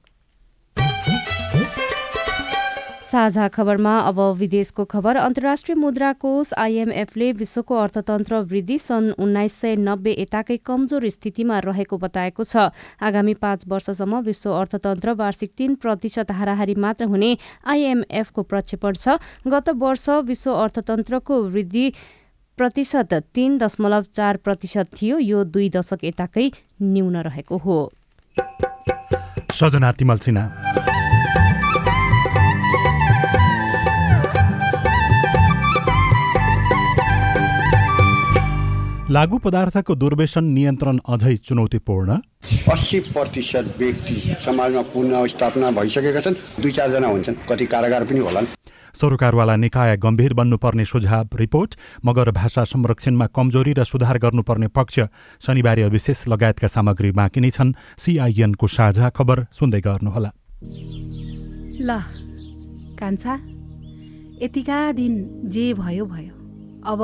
साझा 3.06 3.48
खबरमा 3.48 3.98
अब 4.02 4.20
विदेशको 4.38 4.84
खबर। 4.86 5.16
अन्तर्राष्ट्रिय 5.16 5.76
मुद्रा 5.78 6.12
कोष 6.18 6.54
आइएमएफले 6.58 7.32
विश्वको 7.34 7.76
अर्थतन्त्र 7.78 8.40
वृद्धि 8.44 8.78
सन् 8.80 9.12
उन्नाइस 9.14 9.54
सय 9.54 9.76
नब्बे 9.78 10.12
यताकै 10.20 10.58
कमजोर 10.66 11.08
स्थितिमा 11.10 11.60
रहेको 11.62 11.98
बताएको 11.98 12.44
छ। 12.44 12.74
आगामी 13.00 13.34
पाँच 13.38 13.68
वर्षसम्म 13.68 14.20
विश्व 14.26 14.50
अर्थतन्त्र 14.52 15.14
वार्षिक 15.14 15.52
तीन 15.54 15.76
प्रतिशत 15.78 16.32
हाराहारी 16.32 16.76
मात्र 16.76 17.06
हुने 17.06 17.38
आइएमएफको 17.64 18.42
प्रक्षेपण 18.44 18.94
छ। 18.98 19.22
गत 19.48 19.70
वर्ष 19.78 20.10
विश्व 20.26 20.52
अर्थतन्त्रको 20.52 21.42
वृद्धि 21.46 21.86
प्रतिशत 22.58 23.14
तीन 23.36 23.58
दशमलव 23.58 24.04
चार 24.16 24.38
प्रतिशत 24.38 24.88
थियो 24.96 25.18
यो 25.20 25.44
दुई 25.44 25.70
दशक 25.70 26.04
यताकै 26.04 26.46
न्यून 26.84 27.16
रहेको 27.28 27.58
हो। 27.58 27.78
सजना 29.54 29.92
तिमल 29.92 30.18
सिन्हा। 30.18 30.46
लागू 39.12 39.38
पदार्थको 39.38 39.96
दुर्व्यसन 39.96 40.44
नियन्त्रण 40.44 40.98
अझै 41.08 41.36
चुनौतीपूर्ण। 41.48 42.18
अस्सी 42.72 43.00
प्रतिशत 43.12 43.76
व्यक्ति 43.80 44.16
समाजमा 44.46 44.82
पुनः 44.94 45.72
भइसकेका 45.72 46.22
छन् 46.22 46.40
दुई 46.62 46.72
चारजना 46.72 47.08
हुन्छन् 47.08 47.36
कति 47.50 47.66
कारागार 47.66 48.04
पनि 48.06 48.20
होलान्। 48.20 48.48
सरोकारवाला 48.96 49.56
निकाय 49.56 49.98
गम्भीर 49.98 50.34
बन्नुपर्ने 50.34 50.86
सुझाव 50.86 51.36
रिपोर्ट 51.36 51.76
मगर 52.06 52.32
भाषा 52.32 52.64
संरक्षणमा 52.64 53.28
कमजोरी 53.36 53.74
र 53.74 53.84
सुधार 53.84 54.18
गर्नुपर्ने 54.18 54.68
पक्ष 54.68 55.00
शनिबार 55.40 55.80
विशेष 55.90 56.28
लगायतका 56.28 56.68
सामग्री 56.68 57.12
बाँकी 57.12 57.40
नै 57.40 57.50
छन्। 57.50 57.74
सिआइएनको 57.98 58.68
साझा 58.68 59.10
खबर 59.10 59.46
सुन्दै 59.52 59.82
गर्नुहोला। 59.82 60.32
ल 61.82 62.00
कान्छा 62.96 63.34
यतिका 64.42 64.80
दिन 64.92 65.14
जे 65.50 65.74
भयो 65.74 66.06
भयो। 66.06 66.34
अब 66.86 67.02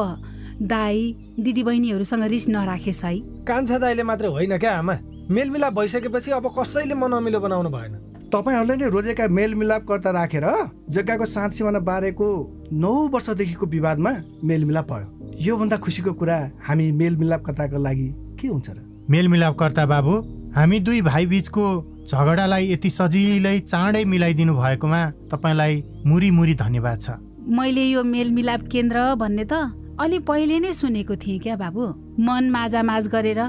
दाई 0.62 0.98
दिदीबहिनीहरूसँग 1.39 2.24
रिस 2.24 2.45
नराखेस् 2.50 3.05
है। 3.05 3.17
कान्छा 3.48 3.77
दाईले 3.77 4.03
मात्र 4.03 4.25
होइन 4.27 4.57
क्या 4.57 4.77
आमा? 4.77 4.95
मेलमिलाप 5.31 5.74
भइसकेपछि 5.74 6.31
अब 6.31 6.48
कसैले 6.60 6.95
मन 6.95 7.12
अमिलो 7.12 7.39
बनाउनु 7.39 7.69
भएन। 7.69 7.93
तपाईँहरूले 8.31 8.75
नै 8.75 8.88
रोजेका 8.89 9.27
मेलमिलापकर्ता 9.27 10.11
राखेर 10.11 10.45
जग्गाको 10.89 11.25
साँच 11.25 11.51
सिमाना 11.53 11.79
बारेको 11.83 12.27
नौ 12.73 12.93
वर्षदेखिको 13.11 13.65
विवादमा 13.67 14.11
मेलमिलाप 14.43 14.88
भयो। 14.91 15.07
योभन्दा 15.39 15.77
खुसीको 15.83 16.11
कुरा 16.15 16.38
हामी 16.67 16.91
मेलमिलापकर्ताको 16.95 17.77
लागि 17.77 18.07
के 18.39 18.47
हुन्छ 18.47 18.69
र? 18.69 18.77
मेलमिलापकर्ता 19.11 19.85
बाबु 19.85 20.13
हामी 20.55 20.79
दुई 20.79 21.01
भाइ 21.01 21.25
बिचको 21.25 21.65
झगडालाई 22.07 22.71
यति 22.71 22.89
सजिलै 22.89 23.57
चाँडै 23.67 24.03
मिलाइदिनु 24.05 24.53
भएकोमा 24.55 25.01
तपाईँलाई 25.31 25.83
मुरी 26.07 26.31
मुरी 26.31 26.53
धन्यवाद 26.55 27.00
छ। 27.01 27.19
मैले 27.51 27.83
यो 27.83 28.03
मेलमिलाप 28.03 28.61
केन्द्र 28.71 29.15
भन्ने 29.19 29.45
त 29.51 29.53
अलि 30.00 30.19
पहिले 30.23 30.59
नै 30.59 30.71
सुनेको 30.73 31.15
थिएँ 31.19 31.39
क्या 31.43 31.55
बाबु। 31.59 31.83
मन 32.23 32.50
माझामाझ 32.50 33.07
गरेर 33.07 33.41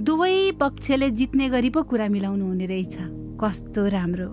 दुवै 0.00 0.56
पक्षले 0.56 1.10
जित्ने 1.12 1.48
गरी 1.52 1.70
पो 1.70 1.82
कुरा 1.84 2.08
मिलाउनु 2.08 2.44
हुने 2.44 2.66
रहेछ। 2.66 2.96
कस्तो 3.42 3.86
राम्रो। 3.88 4.28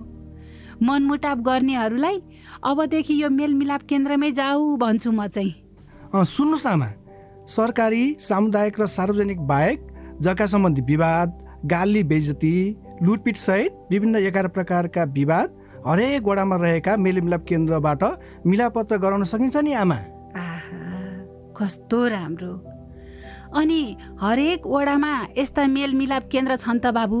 मनमुटाप 0.82 1.38
गर्नेहरूलाई 1.38 2.16
अबदेखि 2.64 3.14
यो 3.22 3.28
मेलमिलाप 3.30 3.82
केन्द्रमै 3.88 4.30
जाऊ 4.32 4.76
भन्छु 4.76 5.10
म 5.10 5.26
चाहिँ। 5.26 5.54
सुन्नुहोस् 6.14 6.66
आमा। 6.66 6.88
सरकारी 7.46 8.04
सामुदायिक 8.20 8.80
र 8.80 8.86
सार्वजनिक 8.86 9.40
बाहेक 9.42 9.78
जग्गा 10.22 10.46
सम्बन्धी 10.46 10.82
विवाद 10.86 11.28
गाली 11.66 12.02
बेजती 12.06 12.54
लुटपिट 13.02 13.36
सहित 13.36 13.72
विभिन्न 13.90 14.16
एघार 14.22 14.46
प्रकारका 14.48 15.04
विवाद 15.10 15.48
हरेक 15.86 16.22
वडामा 16.22 16.56
रहेका 16.56 16.96
मेलमिलाप 16.96 17.44
केन्द्रबाट 17.48 18.02
मिलापत्र 18.46 18.96
गराउन 18.96 19.24
सकिन्छ 19.24 19.56
नि 19.56 19.72
आमा। 19.74 19.98
कस्तो 21.58 21.98
राम्रो। 22.06 22.52
अनि 23.50 23.80
हरेक 24.20 24.66
वडामा 24.66 25.12
यस्ता 25.38 25.66
मेलमिलाप 25.66 26.24
केन्द्र 26.32 26.56
छन् 26.56 26.80
त 26.80 26.86
बाबु। 26.94 27.20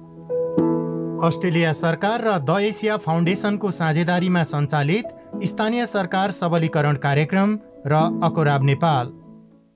अस्ट्रेलिया 1.23 1.71
सरकार 1.73 2.21
र 2.21 2.37
द 2.41 2.57
एसिया 2.65 2.95
फाउन्डेसनको 2.97 3.71
साझेदारीमा 3.71 4.43
सञ्चालित 4.43 5.05
स्थानीय 5.45 5.85
सरकार 5.85 6.31
सबलीकरण 6.31 6.95
कार्यक्रम 7.03 7.49
र 7.87 7.99
अकोराब 8.25 8.63
नेपाल। 8.65 9.11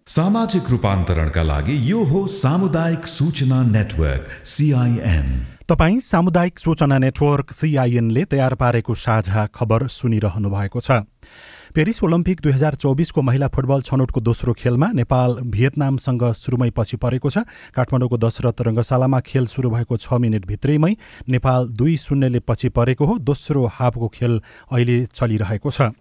सामाजिक 0.07 0.69
रूपान्तरणका 0.69 1.43
लागि 1.43 1.75
यो 1.91 2.03
हो 2.03 2.25
सामुदायिक 2.33 3.05
सूचना 3.07 3.61
नेटवर्क 3.67 4.25
सिआइएन 4.45 5.27
तपाईँ 5.69 5.99
सामुदायिक 6.01 6.59
सूचना 6.59 6.97
नेटवर्क 6.97 7.51
सिआइएनले 7.51 8.23
तयार 8.25 8.55
पारेको 8.55 8.95
साझा 8.95 9.45
खबर 9.55 9.87
सुनिरहनु 9.89 10.49
भएको 10.49 10.79
छ। 10.79 11.01
पेरिस 11.75 11.97
ओलम्पिक 12.03 12.39
दुई 12.39 12.51
हजार 12.51 12.75
चौबिसको 12.79 13.21
महिला 13.21 13.47
फुटबल 13.51 13.81
छनौटको 13.83 14.21
दोस्रो 14.21 14.53
खेलमा 14.53 14.87
नेपाल 14.95 15.33
भियतनामसँग 15.51 16.23
सुरुमै 16.33 16.69
पछि 16.71 16.97
परेको 16.97 17.29
छ। 17.29 17.43
काठमाडौँको 17.75 18.17
दशरथ 18.17 18.61
रङ्गशालामा 18.67 19.19
खेल 19.19 19.45
सुरु 19.51 19.69
भएको 19.75 19.97
छ 19.99 20.13
मिनटभित्रैमै 20.23 20.93
नेपाल 21.27 21.67
दुई 21.75 21.97
शून्यले 21.99 22.39
पछि 22.47 22.69
परेको 22.71 23.05
हो। 23.05 23.17
दोस्रो 23.19 23.65
हाफको 23.75 24.07
खेल 24.07 24.39
अहिले 24.71 24.97
चलिरहेको 25.11 25.69
छ। 25.69 25.91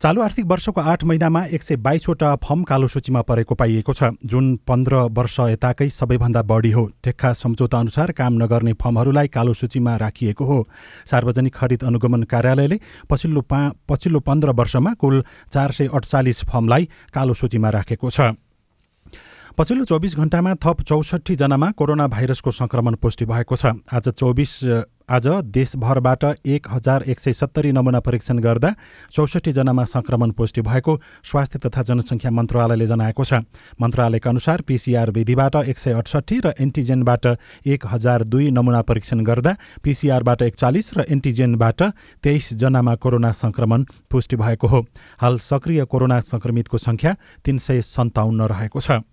चालु 0.00 0.20
आर्थिक 0.20 0.46
वर्षको 0.46 0.80
आठ 0.82 1.04
महिनामा 1.04 1.44
एक 1.46 1.62
सय 1.62 1.76
बाइसवटा 1.78 2.34
फर्म 2.36 2.62
कालो 2.64 2.86
सूचीमा 2.88 3.20
परेको 3.22 3.54
पाइएको 3.54 3.92
छ। 3.92 4.10
जुन 4.26 4.56
पन्ध्र 4.66 4.94
वर्ष 5.08 5.36
यताकै 5.40 5.88
सबैभन्दा 5.88 6.42
बढी 6.42 6.70
हो। 6.70 6.84
टेक्खा 7.00 7.32
सम्झौता 7.32 7.78
अनुसार 7.78 8.12
काम 8.12 8.32
नगर्ने 8.42 8.72
फर्महरूलाई 8.74 9.28
कालो 9.28 9.52
सूचीमा 9.54 9.96
राखिएको 9.96 10.44
हो। 10.44 10.58
सार्वजनिक 11.06 11.54
खरिद 11.54 11.84
अनुगमन 11.84 12.22
कार्यालयले 12.26 12.80
पछिल्लो 13.08 13.40
पा 13.40 13.60
पछिल्लो 13.88 14.20
पन्ध्र 14.20 14.50
वर्षमा 14.52 14.94
कुल 14.94 15.24
चार 15.54 15.70
सय 15.72 15.88
अडचालिस 15.88 16.44
फर्मलाई 16.44 16.88
कालो 17.14 17.34
सूचीमा 17.34 17.70
राखेको 17.70 18.10
छ। 18.10 18.34
पछिल्लो 19.56 19.84
चौबिस 19.86 20.16
घण्टामा 20.18 20.54
थप 20.58 20.82
चौसठीजनामा 20.82 21.70
कोरोना 21.78 22.06
भाइरसको 22.10 22.50
सङ्क्रमण 22.52 22.94
पुष्टि 22.98 23.24
भएको 23.24 23.56
छ। 23.56 23.78
आज 23.88 24.08
चौबिस 24.10 24.52
आज 25.08 25.26
देशभरबाट 25.52 26.24
एक 26.24 26.66
हजार 26.70 27.02
एक 27.02 27.18
सय 27.20 27.32
सत्तरी 27.32 27.72
नमुना 27.72 28.00
परीक्षण 28.00 28.38
गर्दा 28.38 28.70
चौसठीजनामा 29.12 29.84
सङ्क्रमण 29.84 30.30
पुष्टि 30.30 30.60
भएको 30.60 30.96
स्वास्थ्य 31.24 31.58
तथा 31.58 31.82
जनसङ्ख्या 31.82 32.30
मन्त्रालयले 32.30 32.86
जनाएको 32.86 33.24
छ। 33.24 33.44
मन्त्रालयका 33.80 34.30
अनुसार 34.30 34.62
पिसिआर 34.64 35.10
विधिबाट 35.10 35.56
एक 35.68 35.78
सय 35.78 35.92
अठसट्ठी 35.92 36.40
र 36.40 36.54
एन्टिजेनबाट 36.56 37.26
एक 37.68 37.86
हजार 37.86 38.24
दुई 38.24 38.50
नमुना 38.50 38.80
परीक्षण 38.80 39.20
गर्दा 39.20 39.56
पिसिआरबाट 39.84 40.42
एकचालिस 40.42 40.92
र 40.96 41.04
एन्टिजेनबाट 41.12 41.82
तेइसजनामा 42.24 42.94
कोरोना 42.96 43.32
सङ्क्रमण 43.34 43.84
पुष्टि 44.08 44.36
भएको 44.36 44.66
हो। 44.66 44.86
हाल 45.20 45.38
सक्रिय 45.38 45.84
कोरोना 45.84 46.20
सङ्क्रमितको 46.32 46.78
सङ्ख्या 46.80 47.16
तिन 47.44 47.58
सय 47.60 47.82
सन्ताउन्न 47.84 48.48
रहेको 48.48 48.80
छ। 48.80 49.04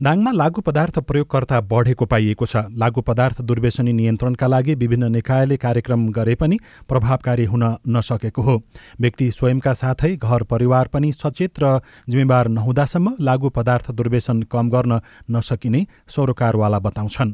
दाङमा 0.00 0.30
लागू 0.32 0.60
पदार्थ 0.60 0.98
प्रयोगकर्ता 1.00 1.60
बढेको 1.62 2.04
पाइएको 2.06 2.46
छ। 2.46 2.56
लागू 2.72 3.00
पदार्थ 3.02 3.40
दुर्व्यसनी 3.42 3.92
नियन्त्रणका 3.92 4.46
लागि 4.46 4.74
विभिन्न 4.74 5.10
निकायले 5.12 5.56
कार्यक्रम 5.56 6.08
गरे 6.10 6.34
पनि 6.34 6.58
प्रभावकारी 6.88 7.44
हुन 7.44 7.64
नसकेको 7.88 8.42
हो। 8.42 8.56
व्यक्ति 9.00 9.30
स्वयंका 9.30 9.72
साथै 9.74 10.16
घर 10.16 10.42
परिवार 10.44 10.88
पनि 10.88 11.12
सचेत 11.12 11.60
र 11.62 11.80
जिम्मेवार 12.08 12.48
नहुँदासम्म 12.48 13.16
लागू 13.20 13.48
पदार्थ 13.48 13.90
दुर्व्यसन 13.90 14.42
कम 14.48 14.70
गर्न 14.70 15.00
नसकिने 15.30 15.86
सरोकारवाला 16.08 16.78
बताउँछन्। 16.78 17.32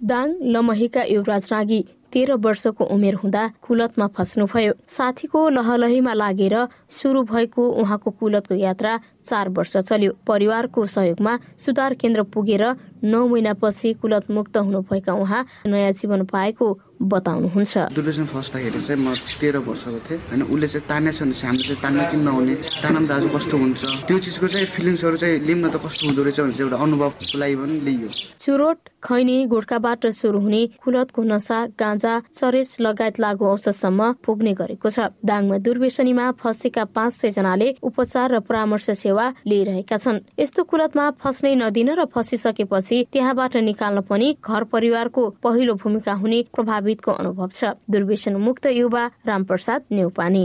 दाङ 0.00 0.28
लमहीका 0.52 1.02
युवराज 1.04 1.48
रागी 1.52 1.80
तेह्र 2.14 2.34
वर्षको 2.38 2.84
उमेर 2.94 3.14
हुँदा 3.18 3.42
कुलतमा 3.58 4.06
फस्नुभयो। 4.14 4.72
साथीको 4.86 5.40
लहलहीमा 5.50 6.12
लागेर 6.14 6.56
सुरु 6.88 7.22
भएको 7.26 7.62
उहाँको 7.82 8.10
कुलतको 8.10 8.54
यात्रा 8.54 8.92
चार 9.26 9.48
वर्ष 9.50 9.76
चल्यो। 9.90 10.12
परिवारको 10.22 10.86
सहयोगमा 10.86 11.32
सुधार 11.58 11.94
केन्द्र 11.98 12.22
पुगेर 12.30 12.64
नौ 13.02 13.26
महिनापछि 13.26 13.92
कुलत 14.00 14.30
मुक्त 14.30 14.56
हुनुभएका 14.56 15.12
उहाँ 15.12 15.42
नयाँ 15.66 15.92
जीवन 15.92 16.24
पाएको 16.30 16.66
बताउनुहुन्छ। 16.94 17.74
दुर्व्यसन 17.92 18.26
फस्दाखेरि 18.30 18.80
चाहिँ 18.80 19.00
म 19.02 19.14
तेह्र 19.40 19.58
वर्षको 19.66 19.98
थिएँ 20.06 20.20
होइन। 20.30 20.42
उसले 20.46 20.68
चाहिँ 20.68 20.86
तानेछ 20.88 21.18
भने 21.20 21.34
हाम्रो 21.34 21.64
चाहिँ 21.66 21.80
तान्न 21.82 21.98
किन 22.10 22.20
नहुने? 22.22 22.54
तानमा 22.80 23.08
दाजु 23.10 23.28
कस्तो 23.34 23.56
हुन्छ? 23.58 23.82
त्यो 24.06 24.18
चिजको 24.24 24.46
चाहिँ 24.46 24.66
फिलिङ्सहरू 24.72 25.16
चाहिँ 25.18 25.36
लिम्न 25.42 25.64
त 25.68 25.76
कस्तो 25.84 26.02
हुँदो 26.06 26.22
रहेछ 26.22 26.40
भने 26.40 26.52
चाहिँ 26.54 26.64
एउटा 26.64 26.78
अनुभवको 26.78 27.38
लागि 27.42 27.56
पनि 27.60 27.74
लिइयो। 27.84 28.08
चुरोट 28.40 28.78
खैनी 29.04 29.36
गुड्काबाट 29.46 30.06
सुरु 30.16 30.38
हुने 30.40 30.62
कुलतको 30.80 31.22
नसा 31.22 31.58
गाँजा 31.76 32.12
चरेस 32.32 32.70
लगायत 32.80 33.20
लागु 33.20 33.44
औषधसम्म 33.44 34.00
पुग्ने 34.24 34.52
गरेको 34.56 34.88
छ। 34.88 35.12
दाङमा 35.20 35.56
दुर्व्यसनीमा 35.60 36.26
फँसेका 36.40 36.84
पाँच 36.96 37.12
सय 37.12 37.30
जनाले 37.36 37.68
उपचार 37.84 38.32
र 38.32 38.40
परामर्श 38.48 38.90
सेवा 38.96 39.26
लिइरहेका 39.44 39.96
छन्। 39.96 40.24
यस्तो 40.40 40.64
कुलतमा 40.64 41.04
फस्नै 41.20 41.54
नदिन 41.60 41.90
र 42.00 42.04
फसिसकेपछि 42.08 42.96
त्यहाँबाट 43.12 43.56
निकाल्न 43.68 44.00
पनि 44.08 44.28
घर 44.40 44.62
परिवारको 44.72 45.22
पहिलो 45.44 45.74
भूमिका 45.84 46.12
हुने 46.24 46.38
प्रभावितको 46.56 47.10
अनुभव 47.12 47.48
छ। 47.52 47.76
दुर्व्यसन 47.84 48.34
मुक्त 48.40 48.64
युवा 48.72 49.04
रामप्रसाद 49.28 49.80
नेउपानी 49.92 50.44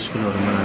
स्कुलहरूमा 0.00 0.56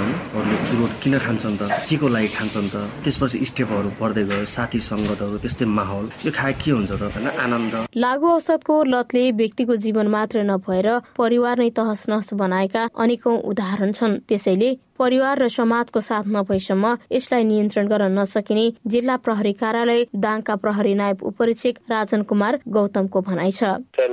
किन 1.01 1.17
खान्छन् 1.19 1.57
त? 1.59 1.61
को 1.99 2.07
लागि 2.07 2.27
खान्छन् 2.37 2.69
त? 2.71 2.75
त्यसपछि 3.03 3.37
स्टेपहरू 3.51 3.89
पढ्दै 3.99 4.23
गयो। 4.29 4.45
साथी 4.45 4.79
सङ्गतहरू 4.79 5.37
त्यस्तै 5.43 5.65
माहौल। 5.65 6.04
यो 6.25 6.31
खाए 6.31 6.53
के 6.53 6.71
हुन्छ 6.71 6.91
आनन्द। 6.91 7.73
लागु 7.95 8.27
औषधको 8.29 8.75
लतले 8.83 9.23
व्यक्तिको 9.31 9.75
जीवन 9.75 10.07
मात्र 10.07 10.43
नभएर 10.43 10.87
परिवार 11.17 11.55
नै 11.59 11.69
तहस 11.69 12.01
नहस 12.09 12.33
बनाएका 12.33 12.83
अनेकौं 12.95 13.37
उदाहरण 13.51 13.91
छन्। 13.91 14.19
त्यसैले 14.27 14.69
परिवार 14.99 15.39
र 15.39 15.47
समाजको 15.49 15.99
साथ 16.01 16.27
नभएसम्म 16.35 16.95
यसलाई 17.11 17.43
नियन्त्रण 17.43 17.87
गर्न 17.87 18.19
नसकिने 18.19 18.65
जिल्ला 18.87 19.15
प्रहरी 19.25 19.53
कार्यालय 19.53 20.05
दाङका 20.15 20.55
प्रहरी 20.63 20.93
नायब 20.95 21.23
उपरीक्षक 21.29 21.75
राजन 21.91 22.21
कुमार 22.29 22.59
गौतमको 22.67 23.21
भनाइ 23.21 23.51
छ। 23.51 23.63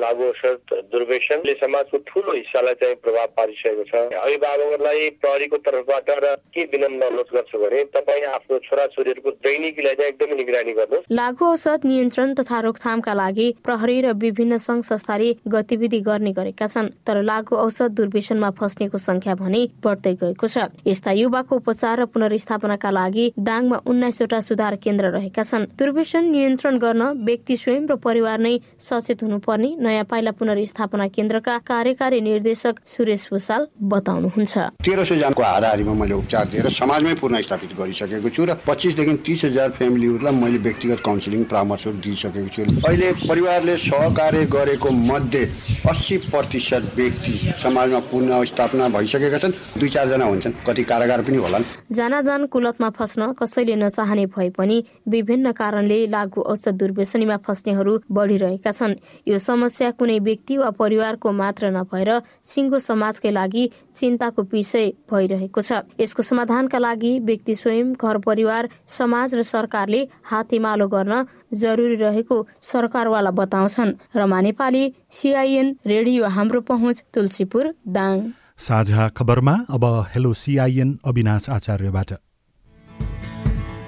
लागु 0.03 0.25
औषध 0.25 0.75
दुर्व्यसनले 0.93 1.55
समाजको 1.62 1.99
ठुलो 2.09 2.33
हिस्सालाई 2.35 2.75
चाहिँ 2.83 2.97
प्रभाव 3.05 3.29
पारिसकेको 3.37 3.85
छ। 3.91 3.95
अभिभावकहरूलाई 4.23 5.09
प्रहरीको 5.23 5.57
तर्फबाट 5.67 6.11
र 6.25 6.35
के 6.51 6.65
विनम्र 6.73 7.07
अनुरोध 7.07 7.31
गर्छु 7.35 7.59
भने 7.62 7.85
तपाईँ 7.95 8.27
आफ्नो 8.33 8.59
छोराछोरीहरूको 8.67 9.31
दैनिकीलाई 9.47 9.95
चाहिँ 9.95 10.12
एकदमै 10.12 10.37
निगरानी 10.43 10.73
गर्नु 10.81 11.01
लागु 11.15 11.45
औषध 11.47 11.87
नियन्त्रण 11.87 12.35
तथा 12.43 12.61
रोकथामका 12.67 13.15
लागि 13.23 13.49
प्रहरी 13.62 14.01
र 14.03 14.12
विभिन्न 14.19 14.57
संघ 14.67 14.83
संस्थाले 14.83 15.31
गतिविधि 15.47 16.01
गर्ने 16.11 16.33
गरेका 16.33 16.67
छन् 16.67 16.93
तर 17.07 17.23
लागु 17.23 17.57
औषध 17.57 17.99
दुर्व्यसनमा 18.03 18.51
फस्नेको 18.59 18.99
संख्या 18.99 19.35
भने 19.39 19.67
बढ्दै 19.85 20.15
गएको 20.23 20.47
छ। 20.47 20.72
यस्ता 20.87 21.12
युवाको 21.12 21.57
उपचार 21.57 22.00
र 22.00 22.05
पुनर्स्थापनाका 22.07 22.91
लागि 22.91 23.26
दाङमा 23.38 23.76
उन्नाइसवटा 23.87 24.41
सुधार 24.41 24.75
केन्द्र 24.76 25.11
रहेका 25.11 25.43
छन्। 25.43 25.67
दुर्व्यसन 25.79 26.25
नियन्त्रण 26.31 26.79
गर्न 26.79 27.02
व्यक्ति 27.25 27.57
स्वयं 27.57 27.87
र 27.88 27.97
परिवार 27.97 28.38
नै 28.38 28.55
सचेत 28.81 29.23
हुनुपर्ने 29.23 29.71
नयाँ 29.79 30.05
पाइला 30.11 30.31
पुनर्स्थापना 30.38 31.07
केन्द्रका 31.09 31.59
कार्यकारी 31.67 32.21
निर्देशक 32.21 32.75
सुरेश 32.87 33.29
भूषाल 33.31 33.67
बताउनुहुन्छ। 33.93 34.55
तेह्र 34.83 35.05
सय 35.05 35.17
जनाको 35.17 35.43
हाराहारीमा 35.43 35.95
मैले 35.95 36.14
उपचार 36.14 36.45
दिएर 36.50 36.69
समाजमै 36.73 37.14
पुनर्स्थापित 37.23 37.71
गरिसकेको 37.79 38.29
छु 38.29 38.45
र 38.45 38.55
पच्चिसदेखि 38.67 39.14
तिस 39.27 39.44
हजार 39.44 39.70
फ्यामिलीहरूलाई 39.79 40.35
मैले 40.35 40.59
व्यक्तिगत 40.66 41.01
काउन्सिलिङ 41.05 41.44
परामर्शहरू 41.47 41.97
दिइसकेको 42.03 42.51
छु। 42.51 42.62
अहिले 42.83 43.12
परिवारले 43.29 43.77
सहकार्य 43.79 44.44
गरेको 44.51 44.90
मध्ये 44.90 45.44
अस्सी 45.90 46.16
प्रतिशत 46.27 46.92
व्यक्ति 46.97 47.33
समाजमा 47.62 48.01
पुनर्स्थापना 48.11 48.88
भइसकेका 48.88 49.38
छन्। 49.38 49.53
दुई 49.79 49.88
चारजना 49.88 50.25
हुन्छन्। 50.25 50.53
कति 50.66 50.83
कारागार 50.85 51.22
पनि 51.22 51.37
होलान्। 51.37 51.64
जान 51.92 52.46
कुलतमा 52.46 52.88
फस्न 52.90 53.33
कसैले 53.35 53.75
नचाहने 53.77 54.27
भए 54.27 54.48
पनि 54.51 54.77
विभिन्न 55.09 55.53
कारणले 55.53 55.98
लागु 56.07 56.40
औषध 56.42 56.75
दुर्व्यसनीमा 56.79 57.37
फस्नेहरू 57.46 57.98
बढिरहेका 58.11 58.70
छन्। 58.70 58.94
यो 59.29 59.38
समस्या 59.38 59.90
कुनै 59.98 60.18
व्यक्ति 60.18 60.57
वा 60.59 60.70
परिवारको 60.72 61.33
मात्र 61.33 61.70
नभएर 61.70 62.11
सिङ्गो 62.44 62.79
समाजकै 62.81 63.31
लागि 63.31 63.64
चिन्ताको 63.96 64.42
विषय 64.53 64.87
भइरहेको 65.11 65.61
छ। 65.61 65.83
यसको 66.01 66.22
समाधानका 66.22 66.79
लागि 66.79 67.18
व्यक्ति 67.20 67.55
स्वयं 67.55 67.92
घर 67.94 68.18
परिवार 68.22 68.68
समाज 68.88 69.35
र 69.35 69.42
सरकारले 69.44 70.01
हातेमालो 70.25 70.88
गर्न 70.88 71.25
जरुरी 71.53 71.96
रहेको 71.96 72.37
सरकारवाला 72.62 73.31
बताउँछन्। 73.31 73.96
रमा 74.16 74.40
नेपाली 74.40 74.85
सिआइएन 75.11 75.77
रेडियो 75.87 76.29
हाम्रो 76.29 76.61
पहुँच 76.70 77.05
तुलसीपुर 77.14 77.75
दाङ। 77.88 78.41
साझा 78.59 79.09
खबरमा 79.17 79.53
अब 79.71 79.85
हेलो 80.15 80.33
सिआइएन 80.35 80.91
अविनाश 81.05 81.49
आचार्यबाट। 81.51 82.11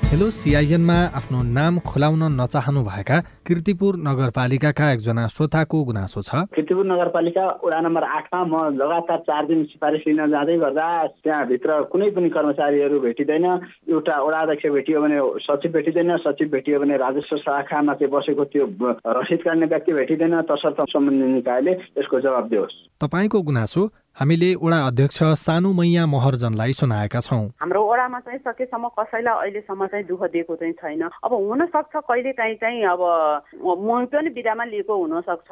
हेलो 0.05 0.29
सिआइएनमा 0.31 0.94
आफ्नो 1.18 1.42
नाम 1.42 1.79
खुलाउन 1.87 2.22
नचाहनुभएका 2.40 3.18
किर्तिपुर 3.46 3.96
नगरपालिकाका 3.98 4.90
एकजना 4.92 5.27
श्रोताको 5.27 5.83
गुनासो 5.85 6.22
छ। 6.22 6.42
किर्तिपुर 6.55 6.87
नगरपालिका 6.87 7.44
वडा 7.64 7.81
नम्बर 7.81 8.05
आठमा 8.09 8.40
म 8.44 8.74
लगातार 8.74 9.18
चार 9.27 9.46
दिन 9.46 9.64
सिफारिस 9.70 10.03
लिन 10.07 10.27
जाँदै 10.31 10.57
गर्दा 10.59 10.87
त्यहाँभित्र 11.22 11.81
कुनै 11.90 12.11
पनि 12.11 12.29
कर्मचारीहरू 12.31 13.00
भेटिँदैन 13.00 13.46
एउटा 13.90 14.14
वडा 14.22 14.40
अध्यक्ष 14.42 14.66
भेटियो 14.77 15.00
भने 15.03 15.18
सचिव 15.46 15.70
भेटिँदैन 15.72 16.16
सचिव 16.27 16.48
भेटियो 16.50 16.81
भने 16.81 16.96
राजस्व 16.98 17.37
शाखामा 17.38 17.94
चाहिँ 17.94 18.11
बसेको 18.11 18.44
त्यो 18.55 18.64
रसिद 19.18 19.42
काट्ने 19.44 19.66
व्यक्ति 19.66 19.92
भेटिँदैन 19.92 20.40
तसर्थ 20.50 20.79
सम्बन्धित 20.94 21.35
निकायले 21.35 21.72
यसको 21.98 22.20
जवाब 22.20 22.48
दियोस्। 22.48 22.74
तपाईँको 23.03 23.42
गुनासो 23.42 23.83
हामीले 24.16 24.55
वडा 24.62 24.79
अध्यक्ष 24.87 25.18
सानु 25.42 25.72
मैया 25.74 26.07
महर्जनलाई 26.07 26.72
सुनाएका 26.72 27.20
छौँ। 27.20 27.50
हाम्रो 27.59 27.83
वडामा 27.83 28.18
चाहिँ 28.22 28.38
सकेसम्म 28.46 28.88
कसैलाई 28.94 29.35
अहिलेसम्म 29.42 29.87
चाहिँ 29.90 30.07
दुःख 30.07 30.22
दिएको 30.31 30.55
चाहिँ 30.55 30.74
छैन। 30.79 31.03
अब 31.03 31.33
हुन 31.35 31.66
सक्छ 31.66 31.94
कहिले 31.98 32.33
काहीँ 32.38 32.55
चाहिँ 32.62 32.83
अब 32.94 33.03
म 33.59 34.07
पनि 34.07 34.31
बिदामा 34.31 34.64
लिएको 34.70 34.94
हुनसक्छ। 34.94 35.50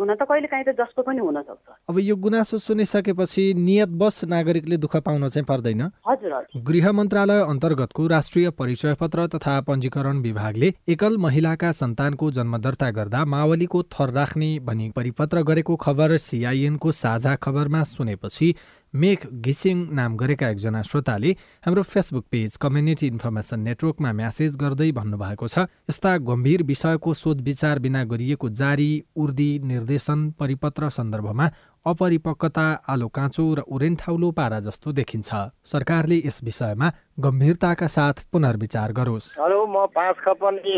हुन 0.00 0.14
त 0.14 0.22
कहिले 0.24 0.48
काहीँ 0.48 0.64
त 0.64 0.72
जसको 0.74 1.02
पनि 1.04 1.20
हुन 1.20 1.40
सक्छ। 1.42 1.76
अब 1.88 1.98
यो 2.00 2.16
गुनासो 2.16 2.58
सुनिसकेपछि 2.58 3.44
नियत 3.54 3.88
बस 4.00 4.24
नागरिकले 4.24 4.76
दुःख 4.80 4.96
पाउन 5.04 5.28
चाहिँ 5.28 5.44
पर्दैन। 5.44 5.82
हजुर 6.08 6.32
हजुर। 6.32 6.62
गृह 6.62 6.92
मन्त्रालय 6.92 7.40
अन्तर्गतको 7.44 8.06
राष्ट्रिय 8.06 8.50
परिचय 8.56 8.94
पत्र 8.96 9.26
तथा 9.36 9.60
पञ्जीकरण 9.68 10.20
विभागले 10.22 10.72
एकल 10.88 11.16
महिलाका 11.20 11.72
सन्तानको 11.74 12.30
जन्म 12.32 12.56
दर्ता 12.58 12.90
गर्दा 12.90 13.24
मावलीको 13.26 13.82
थर 13.92 14.10
राख्ने 14.10 14.50
भनी 14.64 14.88
परिपत्र 14.96 15.42
गरेको 15.44 15.76
खबर 15.76 16.16
सिआइएनको 16.18 16.92
साझा 16.94 17.34
खबरमा 17.36 17.82
सुनेपछि 17.86 18.54
मेघ 18.94 19.18
घिसिङ 19.40 19.82
नाम 19.92 20.16
गरेका 20.16 20.48
एकजना 20.48 20.82
श्रोताले 20.82 21.30
हाम्रो 21.64 21.82
फेसबुक 21.84 22.24
पेज 22.30 22.56
कम्युनिटी 22.56 23.06
इन्फर्मेसन 23.06 23.60
नेटवर्कमा 23.60 24.12
म्यासेज 24.12 24.56
गर्दै 24.56 24.90
भन्नुभएको 24.92 25.48
छ 25.48 25.66
यस्ता 25.86 26.16
गम्भीर 26.26 26.62
विषयको 26.66 27.14
सोध 27.14 27.40
विचार 27.42 27.78
बिना 27.78 28.02
गरिएको 28.06 28.48
जारी 28.56 28.90
उर्दी 29.16 29.50
निर्देशन 29.64 30.30
परिपत्र 30.38 30.88
सन्दर्भमा 30.90 31.46
अपरिपक्वता 31.86 32.66
आलो 32.88 33.08
काँचो 33.08 33.44
र 33.54 33.60
उरेन्ठाउलो 33.66 34.30
पारा 34.30 34.60
जस्तो 34.60 34.92
देखिन्छ। 34.92 35.30
सरकारले 35.64 36.16
यस 36.26 36.40
विषयमा 36.44 36.88
गम्भीरताका 37.20 37.86
साथ 37.86 38.16
पुनर्विचार 38.32 38.92
गरोस्। 38.92 39.28
हेलो 39.40 39.60
म 39.66 39.86
पाँच 39.96 40.16
खपनी 40.24 40.76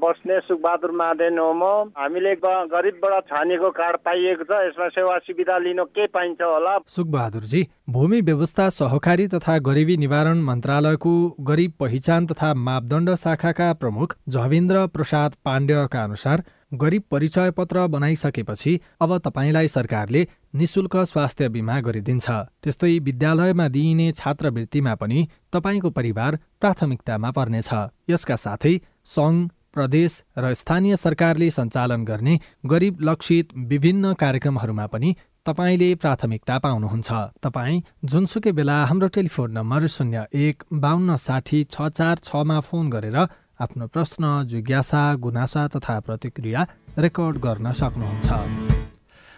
बस्ने 0.00 0.40
सुखबहादुर 0.40 0.92
मादेन 0.92 1.38
हो 1.38 1.52
म। 1.52 1.92
हामीले 1.96 2.34
गरिबबाट 2.36 3.24
छानिएको 3.24 3.70
कार्ड 3.70 3.96
पाइएको 4.04 4.44
छ 4.44 4.52
यसमा 4.66 4.88
सेवा 4.88 5.18
सुविधा 5.24 5.58
लिन 5.58 5.82
के 5.90 6.06
पाइन्छ 6.08 6.40
होला? 6.42 6.78
सुखबहादुरजी 6.88 7.62
भूमि 7.90 8.20
व्यवस्था 8.20 8.68
सहकारी 8.70 9.26
तथा 9.28 9.58
गरिबी 9.60 9.96
निवारण 9.96 10.42
मन्त्रालयको 10.42 11.14
गरिब 11.40 11.72
पहिचान 11.80 12.26
तथा 12.26 12.52
मापदण्ड 12.54 13.14
शाखाका 13.14 13.72
प्रमुख 13.80 14.16
झवेन्द्र 14.28 14.86
प्रसाद 14.88 15.34
पाण्डेका 15.44 16.02
अनुसार 16.02 16.42
गरिब 16.74 17.02
परिचय 17.10 17.50
पत्र 17.50 17.86
बनाइसकेपछि 17.86 18.72
अब 19.00 19.16
तपाईँलाई 19.18 19.68
सरकारले 19.68 20.26
निशुल्क 20.54 20.96
स्वास्थ्य 21.04 21.48
बिमा 21.48 21.80
गरिदिन्छ। 21.80 22.26
त्यस्तै 22.62 22.98
विद्यालयमा 23.00 23.66
दिइने 23.68 24.10
छात्रवृत्तिमा 24.12 24.94
पनि 24.94 25.26
तपाईँको 25.52 25.90
परिवार 25.90 26.38
प्राथमिकतामा 26.60 27.30
पर्नेछ। 27.30 27.70
यसका 28.10 28.36
साथै 28.36 28.74
सङ्घ 29.06 29.50
प्रदेश 29.74 30.22
र 30.38 30.54
स्थानीय 30.54 30.96
सरकारले 30.96 31.50
सञ्चालन 31.50 32.04
गर्ने 32.04 32.34
गरिब 32.66 32.98
लक्षित 33.02 33.54
विभिन्न 33.70 34.12
कार्यक्रमहरूमा 34.14 34.86
पनि 34.86 35.10
तपाईँले 35.46 35.88
प्राथमिकता 36.02 36.58
पाउनुहुन्छ। 36.58 37.10
तपाईँ 37.44 37.82
जुनसुकै 38.04 38.52
बेला 38.52 38.76
हाम्रो 38.84 39.08
टेलिफोन 39.16 39.50
नम्बर 39.52 39.86
शून्य 39.86 40.24
एक 40.44 40.62
बाहन्न 40.72 41.16
साठी 41.18 41.58
छ 41.64 41.88
चार 41.92 42.16
छमा 42.24 42.58
फोन 42.60 42.84
गरेर 42.90 43.18
आफ्नो 43.60 43.86
प्रश्न 43.86 44.42
जिज्ञासा 44.46 45.02
गुनासा 45.14 45.66
तथा 45.68 46.00
प्रतिक्रिया 46.00 46.66
रेकर्ड 46.98 47.36
गर्न 47.38 47.72
सक्नुहुन्छ। 47.72 48.28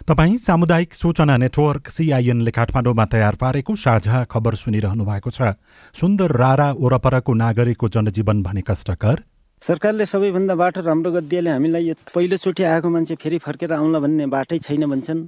तपाईँ 0.07 0.37
सामुदायिक 0.37 0.93
सूचना 0.93 1.37
नेटवर्क 1.37 1.89
सिआइएनले 1.89 2.51
काठमाडौँमा 2.51 3.05
तयार 3.05 3.35
पारेको 3.35 3.75
साझा 3.75 4.23
खबर 4.23 4.55
सुनिरहनु 4.55 5.05
भएको 5.05 5.29
छ। 5.29 5.53
सुन्दर 5.93 6.31
रारा 6.33 6.71
वरपरको 6.73 7.33
नागरिकको 7.33 7.89
जनजीवन 7.89 8.41
भने 8.43 8.61
कष्टकर? 8.61 9.21
सरकारले 9.61 10.05
सबैभन्दा 10.05 10.55
बाटो 10.55 10.81
राम्रो 10.81 11.11
गरिदिएले 11.11 11.49
हामीलाई 11.49 11.85
यो 11.85 11.93
पहिलोचोटि 12.15 12.63
आएको 12.63 12.89
मान्छे 12.89 13.15
फेरि 13.21 13.37
फर्केर 13.37 13.73
आउला 13.73 13.99
भन्ने 13.99 14.25
बाटै 14.33 14.57
छैन 14.65 14.85
भन्छन्। 14.85 15.21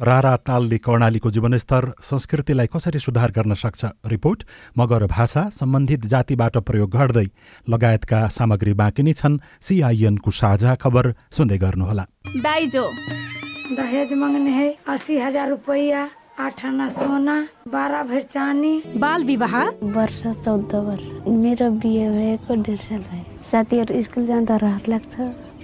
रारा 0.00 0.34
तालले 0.42 0.78
कर्णालीको 0.78 1.30
जीवनस्तर 1.30 1.84
संस्कृतिलाई 2.02 2.66
कसरी 2.66 2.98
सुधार 2.98 3.30
गर्न 3.30 3.54
सक्छ 3.54 3.84
रिपोर्ट 4.06 4.42
मगर 4.78 5.06
भाषा 5.06 5.42
सम्बन्धित 5.54 6.06
जातिबाट 6.06 6.56
प्रयोग 6.66 6.90
गर्दै 6.90 7.26
लगायतका 7.70 8.26
सामग्री 8.28 8.72
बाँकी 8.74 9.02
नै 9.02 9.12
छन्। 9.12 9.38
सिआइएनको 9.62 10.30
साझा 10.30 10.74
खबर 10.82 11.14
सुन्दै 11.30 11.58
गर्नुहोला। 11.58 12.04
दाइजो। 12.42 12.84
दहेज 13.70 14.12
मांगने 14.18 14.50
है 14.50 14.68
अस्सी 14.82 15.18
हजार 15.18 15.48
रुपया 15.48 16.02
आठ 16.42 16.64
आना 16.66 16.88
सोना 16.90 17.36
बाह्र 17.70 18.02
भर 18.02 18.22
चानी 18.34 18.74
बाल 18.98 19.24
विवाह? 19.24 19.54
वर्ष 19.94 20.22
चौध 20.42 20.74
वर्ष। 20.74 21.06
मेरो 21.22 21.70
बिहे 21.70 22.10
भएको 22.10 22.54
डेढ 22.62 22.80
साल 22.82 23.02
भयो। 23.06 23.24
साथीहरू 23.46 24.02
स्कुल 24.02 24.26
जाँदा 24.26 24.56
रहर 24.58 24.90
लाग्छ। 24.90 25.14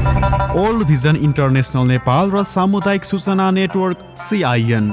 ओल्ड 0.00 0.86
भिजन 0.86 1.16
इन्टरनेसनल 1.18 1.86
नेपाल 1.88 2.30
र 2.30 2.42
सामुदायिक 2.46 3.04
सूचना 3.04 3.50
नेटवर्क 3.50 3.98
सिआइएन 4.18 4.86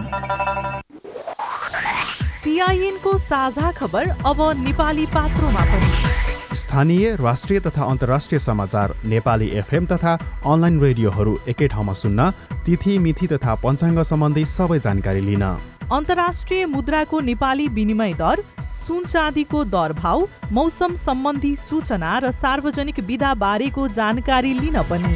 सिआइएनको 2.38 3.18
साझा 3.20 3.72
खबर 3.72 4.10
अब 4.26 4.40
नेपाली 4.60 5.06
पात्रोमा 5.16 5.64
पनि। 5.72 6.56
स्थानीय 6.56 7.16
राष्ट्रिय 7.22 7.60
तथा 7.60 7.84
अन्तर्राष्ट्रिय 7.86 8.40
समाचार 8.40 8.94
नेपाली 9.06 9.48
एफएम 9.60 9.86
तथा 9.86 10.14
अनलाइन 10.46 10.80
रेडियोहरू 10.82 11.38
एकै 11.48 11.68
ठाउँमा 11.68 11.94
सुन्न 11.94 12.30
तिथि 12.66 12.98
मिथि 13.00 13.28
तथा 13.28 13.56
पञ्चाङ्ग 13.64 14.02
सम्बन्धी 14.04 14.46
सबै 14.48 14.80
जानकारी 14.80 15.22
लिन। 15.22 15.44
अन्तर्राष्ट्रिय 15.92 16.66
मुद्राको 16.68 17.20
नेपाली 17.22 17.68
विनिमय 17.76 18.14
दर 18.14 18.44
सुन 18.88 19.04
चाँदीको 19.06 19.64
दर 19.68 19.94
भाउ 19.94 20.26
मौसम 20.52 20.96
सम्बन्धी 20.98 21.56
सूचना 21.60 22.18
र 22.20 22.32
सार्वजनिक 22.34 23.00
विधा 23.04 23.34
बारेको 23.36 23.88
जानकारी 23.92 24.54
लिन 24.54 24.82
पनि। 24.88 25.16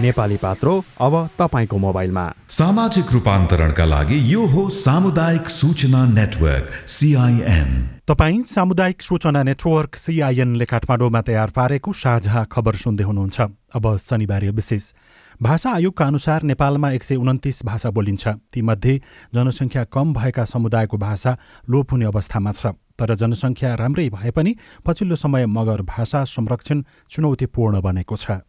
नेपाली 0.00 0.36
पात्रो 0.36 0.72
अब 1.00 1.14
तपाईँको 1.38 1.76
मोबाइलमा। 1.78 2.24
सामाजिक 2.48 3.12
रूपान्तरणका 3.12 3.84
लागि 3.84 4.18
यो 4.32 4.46
हो 4.46 4.68
सामुदायिक 4.70 5.48
सूचना 5.50 6.04
नेटवर्क 6.08 6.70
सिआइएन 6.88 7.70
तपाईँ 8.08 8.40
सामुदायिक 8.46 9.02
सूचना 9.02 9.42
नेटवर्क 9.42 9.96
सिआइएनले 9.96 10.64
काठमाडौँमा 10.64 11.20
तयार 11.20 11.50
पारेको 11.50 11.92
साझा 11.92 12.44
खबर 12.52 12.74
सुन्दै 12.82 13.04
हुनुहुन्छ। 13.04 13.40
अब 13.76 13.96
शनिबार 13.98 14.44
विशेष। 14.50 14.84
भाषा 15.42 15.70
आयोगका 15.72 16.06
अनुसार 16.06 16.42
नेपालमा 16.42 16.90
एक 16.92 17.02
सय 17.02 17.16
उन्तिस 17.16 17.64
भाषा 17.64 17.90
बोलिन्छ। 17.90 18.28
तीमध्ये 18.52 19.00
जनसङ्ख्या 19.34 19.84
कम 19.84 20.12
भएका 20.12 20.44
समुदायको 20.44 20.96
भाषा 20.96 21.36
लोप 21.64 21.92
हुने 21.92 22.04
अवस्थामा 22.04 22.52
छ। 22.52 22.76
तर 22.98 23.14
जनसङ्ख्या 23.14 23.74
राम्रै 23.74 24.08
भए 24.10 24.30
पनि 24.36 24.54
पछिल्लो 24.84 25.16
समय 25.16 25.46
मगर 25.48 25.82
भाषा 25.88 26.24
संरक्षण 26.26 26.82
चुनौतीपूर्ण 27.10 27.80
बनेको 27.80 28.16
छ। 28.16 28.44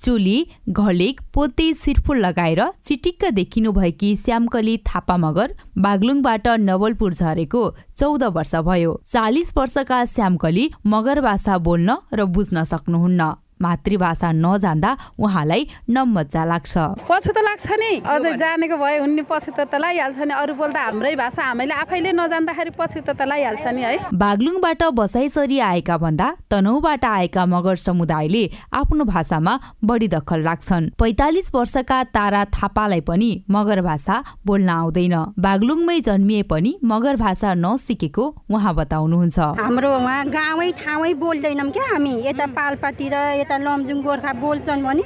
चोली 0.00 0.38
घलेक 0.68 1.20
पोते 1.34 1.72
सिरफुल 1.74 2.18
लगाएर 2.18 2.60
चिटिक्क 2.80 3.24
देखिनु 3.30 3.72
भएकी 3.72 4.14
श्यामकली 4.16 4.76
थापा 4.88 5.16
मगर 5.16 5.54
बागलुङबाट 5.78 6.48
नवलपुर 6.60 7.12
झरेको 7.12 7.62
चौध 7.98 8.24
वर्ष 8.32 8.54
भयो। 8.64 9.00
चालिस 9.06 9.52
वर्षका 9.56 10.04
श्यामकली 10.06 10.70
मगर 10.86 11.20
भाषा 11.20 11.58
बोल्न 11.58 11.96
र 12.14 12.24
बुझ्न 12.24 12.64
सक्नुहुन्न। 12.64 13.32
मातृभाषा 13.62 14.28
नजान्दा 14.44 14.90
उहाँलाई 15.18 15.62
नमजा 15.90 16.42
लाग्छ 16.44 16.72
पछि 17.08 17.30
त 17.32 17.38
लाग्छ 17.48 17.66
नि। 17.80 17.92
अझै 18.04 18.32
जानेको 18.42 18.76
भए 18.76 18.98
हुने 18.98 19.22
पछि 19.30 19.50
त 19.56 19.74
लगाइहाल्छ 19.74 20.18
नि। 20.18 20.34
अरू 20.34 20.54
बोल्दा 20.54 20.80
हाम्रै 20.82 21.14
भाषा 21.16 21.42
हामीले 21.42 21.74
आफैले 21.74 22.12
नजान्दाखेरि 22.12 22.72
पछि 22.78 23.00
त 23.06 23.22
लगाइहाल्छ 23.22 23.66
नि 23.74 23.82
है। 23.82 23.96
बागलुङबाट 24.14 24.82
बसाइसरी 24.98 25.58
आएका 25.60 25.96
भन्दा 25.98 26.26
तनहुबाट 26.50 27.04
आएका 27.04 27.42
मगर 27.46 27.76
समुदायले 27.76 28.44
आफ्नो 28.72 29.04
भाषामा 29.04 29.52
बढी 29.84 30.08
दखल 30.08 30.40
राख्छन्। 30.42 30.90
पैतालिस 30.98 31.50
वर्षका 31.54 31.98
तारा 32.16 32.44
थापालाई 32.56 33.00
पनि 33.08 33.30
मगर 33.50 33.80
भाषा 33.82 34.16
बोल्न 34.46 34.68
आउँदैन। 34.70 35.14
बागलुङमै 35.38 35.98
जन्मिए 36.00 36.42
पनि 36.50 36.72
मगर 36.84 37.16
भाषा 37.16 37.54
नसिकेको 37.54 38.24
उहाँ 38.50 38.74
बताउनुहुन्छ। 38.74 39.38
हाम्रो 39.60 39.90
उहाँ 39.96 40.20
गाउँै 40.28 40.70
ठाउँै 40.80 41.12
बोल्दैनौँ 41.14 41.70
क्या 41.70 41.86
हामी। 41.92 42.14
यता 42.26 42.46
पालपाटी 42.56 43.08
र 43.08 43.16
यता 43.40 43.51
यता 43.52 43.64
लमजुङ 43.64 44.00
गोर्खा 44.02 44.32
बोल्छन् 44.32 44.82
भने 44.82 45.02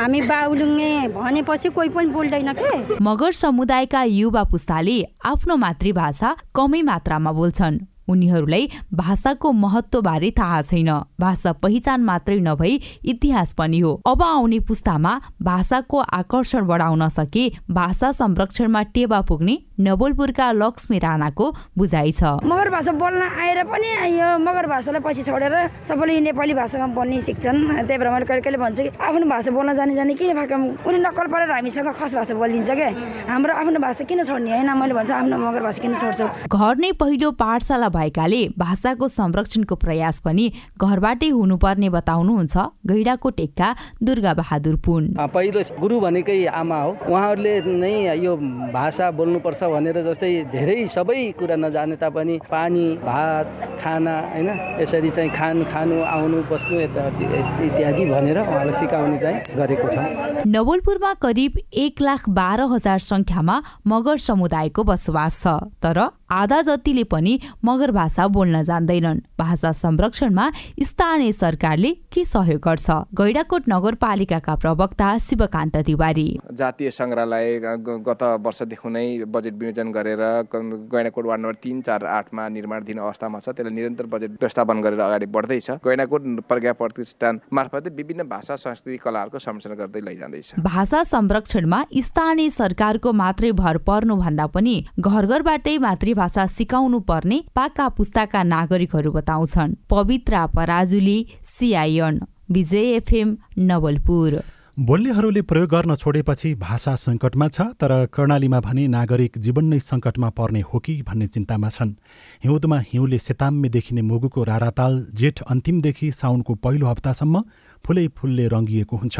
हामी 0.00 0.20
बाहुलुङ्गे 0.22 0.92
भनेपछि 1.12 1.68
कोही 1.68 1.88
पनि 1.88 2.06
बोल्दैन 2.06 2.52
के? 2.52 2.96
मगर 2.96 3.32
समुदायका 3.32 4.02
युवा 4.02 4.42
पुस्ताले 4.44 4.96
आफ्नो 5.24 5.56
मातृभाषा 5.56 6.30
कमै 6.56 6.82
मात्रामा 6.82 7.32
बोल्छन्। 7.32 7.89
उनीहरूलाई 8.10 8.68
भाषाको 8.94 9.52
महत्त्वबारे 9.54 10.30
थाहा 10.38 10.60
छैन। 10.62 10.90
भाषा 11.20 11.52
पहिचान 11.62 12.04
मात्रै 12.04 12.38
नभई 12.40 12.80
इतिहास 13.04 13.52
पनि 13.54 13.78
हो। 13.80 13.92
अब 14.06 14.22
आउने 14.22 14.58
पुस्तामा 14.68 15.12
भाषाको 15.42 15.98
आकर्षण 15.98 16.66
बढाउन 16.66 17.08
सके 17.10 17.48
भाषा 17.70 18.12
संरक्षणमा 18.12 18.82
टेवा 18.94 19.20
पुग्ने 19.22 19.58
नवलपुरका 19.80 20.50
लक्ष्मी 20.52 20.98
राणाको 20.98 21.50
बुझाइ 21.78 22.12
छ। 22.12 22.22
मगर 22.44 22.68
भाषा 22.70 22.92
बोल्न 22.92 23.22
आएर 23.22 23.62
पनि 23.64 23.88
यो 24.12 24.28
मगर 24.38 24.66
भाषालाई 24.68 25.00
पछि 25.00 25.22
छोडेर 25.24 25.54
सबैले 25.88 26.18
नेपाली 26.20 26.54
भाषामा 26.54 26.86
बोल्ने 26.94 27.20
सिक्छन्। 27.20 27.58
त्यही 27.86 27.98
भएर 27.98 28.10
मैले 28.10 28.26
कहिले 28.26 28.42
कहिले 28.42 28.58
भन्छु 28.58 28.82
कि 28.82 28.90
आफ्नो 29.00 29.26
भाषा 29.30 29.50
बोल्न 29.50 29.74
जाने 29.74 29.94
जाने 29.94 30.14
किन 30.14 30.34
भएको 30.36 30.56
उनी 30.84 30.98
नक्कल 31.00 31.26
परेर 31.32 31.50
हामीसँग 31.50 31.88
खस 31.96 32.14
भाषा 32.14 32.34
बोलिदिन्छ 32.34 32.70
क्या 32.70 32.88
हाम्रो 33.32 33.52
आफ्नो 33.54 33.80
भाषा 33.80 34.04
किन 34.04 34.22
छोड्ने? 34.24 34.50
होइन 34.50 34.70
मैले 34.76 34.94
भन्छु 34.94 35.14
आफ्नो 35.14 35.36
मगर 35.38 35.62
भाषा 35.62 35.82
किन 35.82 35.94
छोड्छु? 35.96 36.26
घर 36.48 36.76
नै 36.76 36.92
पहिलो 37.00 37.30
पाठशाला 37.40 37.88
भएकाले 38.00 38.42
भाषाको 38.58 39.08
संरक्षणको 39.10 39.74
प्रयास 39.76 40.18
पनि 40.24 40.48
घरबाटै 40.80 41.28
हुनुपर्ने 41.30 41.88
बताउनुहुन्छ 41.90 42.56
गैडाको 42.88 43.30
टेक्का 43.38 43.68
दुर्गा 44.02 44.32
बहादुर 44.34 44.76
पुन 44.84 45.08
पहिलो 45.34 45.60
गुरु 45.80 46.00
भनेकै 46.00 46.38
आमा 46.56 46.80
हो। 46.82 46.90
उहाँहरूले 47.08 47.54
नै 47.76 47.92
यो 48.18 48.36
भाषा 48.72 49.10
बोल्नुपर्छ 49.18 49.60
भनेर 49.74 50.00
जस्तै 50.02 50.30
धेरै 50.52 50.76
सबै 50.88 51.20
कुरा 51.38 51.56
नजाने 51.56 51.96
तापनि 52.00 52.36
पानी 52.50 52.86
भात 53.02 53.46
खाना 53.82 54.14
होइन 54.32 54.48
यसरी 54.80 55.10
चाहिँ 55.10 55.30
खान 55.30 55.64
खानु 55.72 55.96
आउनु 56.14 56.42
बस्नु 56.50 56.80
इत्यादि 56.80 58.04
भनेर 58.12 58.38
उहाँलाई 58.40 58.74
सिकाउने 58.80 59.18
चाहिँ 59.18 59.38
गरेको 59.56 59.88
छ। 59.92 60.46
नवलपुरमा 60.46 61.12
करिब 61.22 61.58
एक 61.84 62.00
लाख 62.00 62.28
बाह्र 62.38 62.60
हजार 62.72 62.98
सङ्ख्यामा 63.04 63.56
मगर 63.86 64.16
समुदायको 64.28 64.82
बसोबास 64.84 65.42
छ। 65.42 65.54
तर 65.82 65.98
आधा 66.30 66.60
जतिले 66.62 67.02
पनि 67.04 67.38
मगर 67.64 67.90
भाषा 67.90 68.26
बोल्न 68.28 68.62
जान्दैनन्। 68.62 69.20
भाषा 69.38 69.70
संरक्षणमा 69.74 70.50
स्थानीय 70.80 71.32
सरकारले 71.32 71.90
के 72.12 72.24
सहयोग 72.24 72.60
गर्छ? 72.62 72.90
गैडाकोट 73.18 73.62
नगरपालिकाका 73.68 74.54
प्रवक्ता 74.56 75.08
शिवकान्त 75.20 75.76
तिवारी। 75.86 76.28
जातीय 76.54 76.90
सङ्ग्रहालय 76.90 77.58
गत 78.06 78.22
वर्षदेखि 78.46 78.88
नै 78.88 79.06
बजेट 79.26 79.54
विनियोजन 79.54 79.90
गरेर 79.90 80.22
गैँडाकोट 80.54 81.26
वार्ड 81.26 81.40
नम्बर 81.40 81.54
तिन 81.62 81.80
चार 81.82 82.04
आठमा 82.06 82.48
निर्माणधीन 82.48 82.98
अवस्थामा 83.00 83.38
छ। 83.40 83.48
त्यसलाई 83.50 83.74
निरन्तर 83.74 84.06
बजेट 84.06 84.30
व्यवस्थापन 84.38 84.80
गरेर 84.80 85.00
अगाडि 85.00 85.26
बढ्दैछ। 85.26 85.70
गैँडाकोट 85.82 86.22
प्रज्ञा 86.48 86.72
प्रतिष्ठान 86.78 87.40
मार्फतले 87.52 87.94
विभिन्न 87.96 88.28
भाषा 88.30 88.56
संस्कृति 88.56 88.96
कलाहरूको 89.02 89.38
संरक्षण 89.40 89.74
गर्दै 89.74 90.00
लैजाँदैछ। 90.06 90.54
भाषा 90.62 91.02
संरक्षणमा 91.10 91.82
स्थानीय 92.06 92.50
सरकारको 92.52 93.12
मात्रै 93.18 93.52
भर 93.58 93.78
पर्नु 93.82 94.16
भन्दा 94.16 94.46
पनि 94.54 94.76
घर 95.00 95.26
घरबाटै 95.26 95.76
मातृभाषा 96.20 96.46
सिकाउनु 96.46 96.98
पर्ने 97.00 97.38
पाका 97.56 97.88
पुस्ताका 97.96 98.42
नागरिकहरू 98.44 99.10
बताउँछन्। 99.12 99.74
Pabitra 99.88 100.46
Parajuli 100.52 101.18
CIN 101.48 102.20
Bijay 102.52 102.84
FM 102.96 103.36
Nawalpur. 103.58 104.42
बोल्नेहरूले 104.76 105.42
प्रयोग 105.42 105.68
गर्न 105.70 105.94
छोडेपछि 105.96 106.54
भाषा 106.56 106.94
सङ्कटमा 106.96 107.48
छ 107.48 107.60
तर 107.80 107.92
कर्णालीमा 108.12 108.60
भने 108.60 108.86
नागरिक 108.88 109.38
जीवन 109.38 109.64
नै 109.64 109.78
सङ्कटमा 109.80 110.28
पर्ने 110.36 110.60
हो 110.60 110.78
कि 110.78 111.00
भन्ने 111.08 111.26
चिन्तामा 111.26 111.68
छन्। 111.68 111.96
हिउँदमा 112.44 112.78
हिउँले 112.92 113.18
सेताम्मे 113.18 113.68
देखिने 113.68 114.02
मुगुको 114.02 114.44
राराताल 114.44 114.92
जेठ 115.12 115.42
अन्तिमदेखि 115.48 116.10
साउनको 116.12 116.54
पहिलो 116.54 116.86
हप्तासम्म 116.86 117.44
फुलै 117.84 118.06
फुलले 118.16 118.46
रङ्गिएको 118.48 118.96
हुन्छ। 118.96 119.16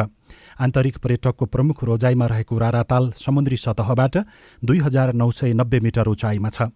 आन्तरिक 0.61 0.99
पर्यटकको 0.99 1.47
प्रमुख 1.47 1.85
रोजाइमा 1.85 2.27
रहेको 2.27 2.59
राराताल 2.59 3.05
समुद्री 3.17 3.57
सतहबाट 3.57 4.17
दुई 4.63 4.79
हजार 4.79 5.13
नौ 5.13 5.31
सय 5.31 5.53
नब्बे 5.55 5.81
मिटर 5.81 6.07
उचाइमा 6.07 6.51
छ। 6.51 6.69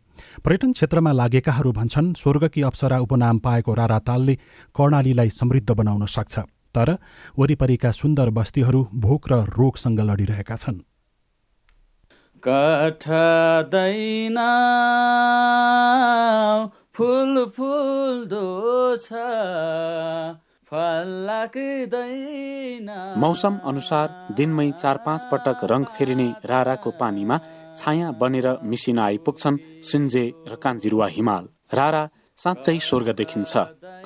पर्यटन 0.45 0.73
क्षेत्रमा 0.73 1.13
लागेकाहरू 1.13 1.73
भन्छन् 1.73 2.15
स्वर्गकी 2.15 2.63
अप्सरा 2.63 2.99
उपनाम 2.99 3.39
पाएको 3.39 3.75
रारातालले 3.75 4.35
कर्णालीलाई 4.75 5.31
समृद्ध 5.31 5.71
बनाउन 5.71 6.07
सक्छ 6.07 6.35
तर 6.75 6.89
वरिपरिका 7.39 7.91
सुन्दर 7.91 8.31
बस्तीहरू 8.31 8.81
भोक 9.05 9.23
र 9.33 9.35
रोगसँग 9.53 10.01
लडिरहेका 10.01 10.57
छन्। 10.57 10.79
फुल 16.95 17.35
फुल 17.57 18.17
मौसम 23.17 23.59
अनुसार 23.65 24.07
दिनमै 24.37 24.71
चार 24.73 24.97
पाँच 25.07 25.21
पटक 25.33 25.59
रङ 25.71 25.85
फेरिने 25.95 26.29
राराको 26.45 26.91
पानीमा 26.91 27.37
छाया 27.79 28.09
बनेर 28.11 28.49
मिसिन 28.63 28.99
आइपुग्छन् 28.99 29.59
सिन्जे 29.83 30.25
र 30.49 30.55
कान्जिरुवा 30.55 31.07
हिमाल। 31.07 31.45
रारा 31.75 32.03
साँच्चै 32.39 32.79
स्वर्ग 32.79 33.09
देखिन्छ। 33.15 33.53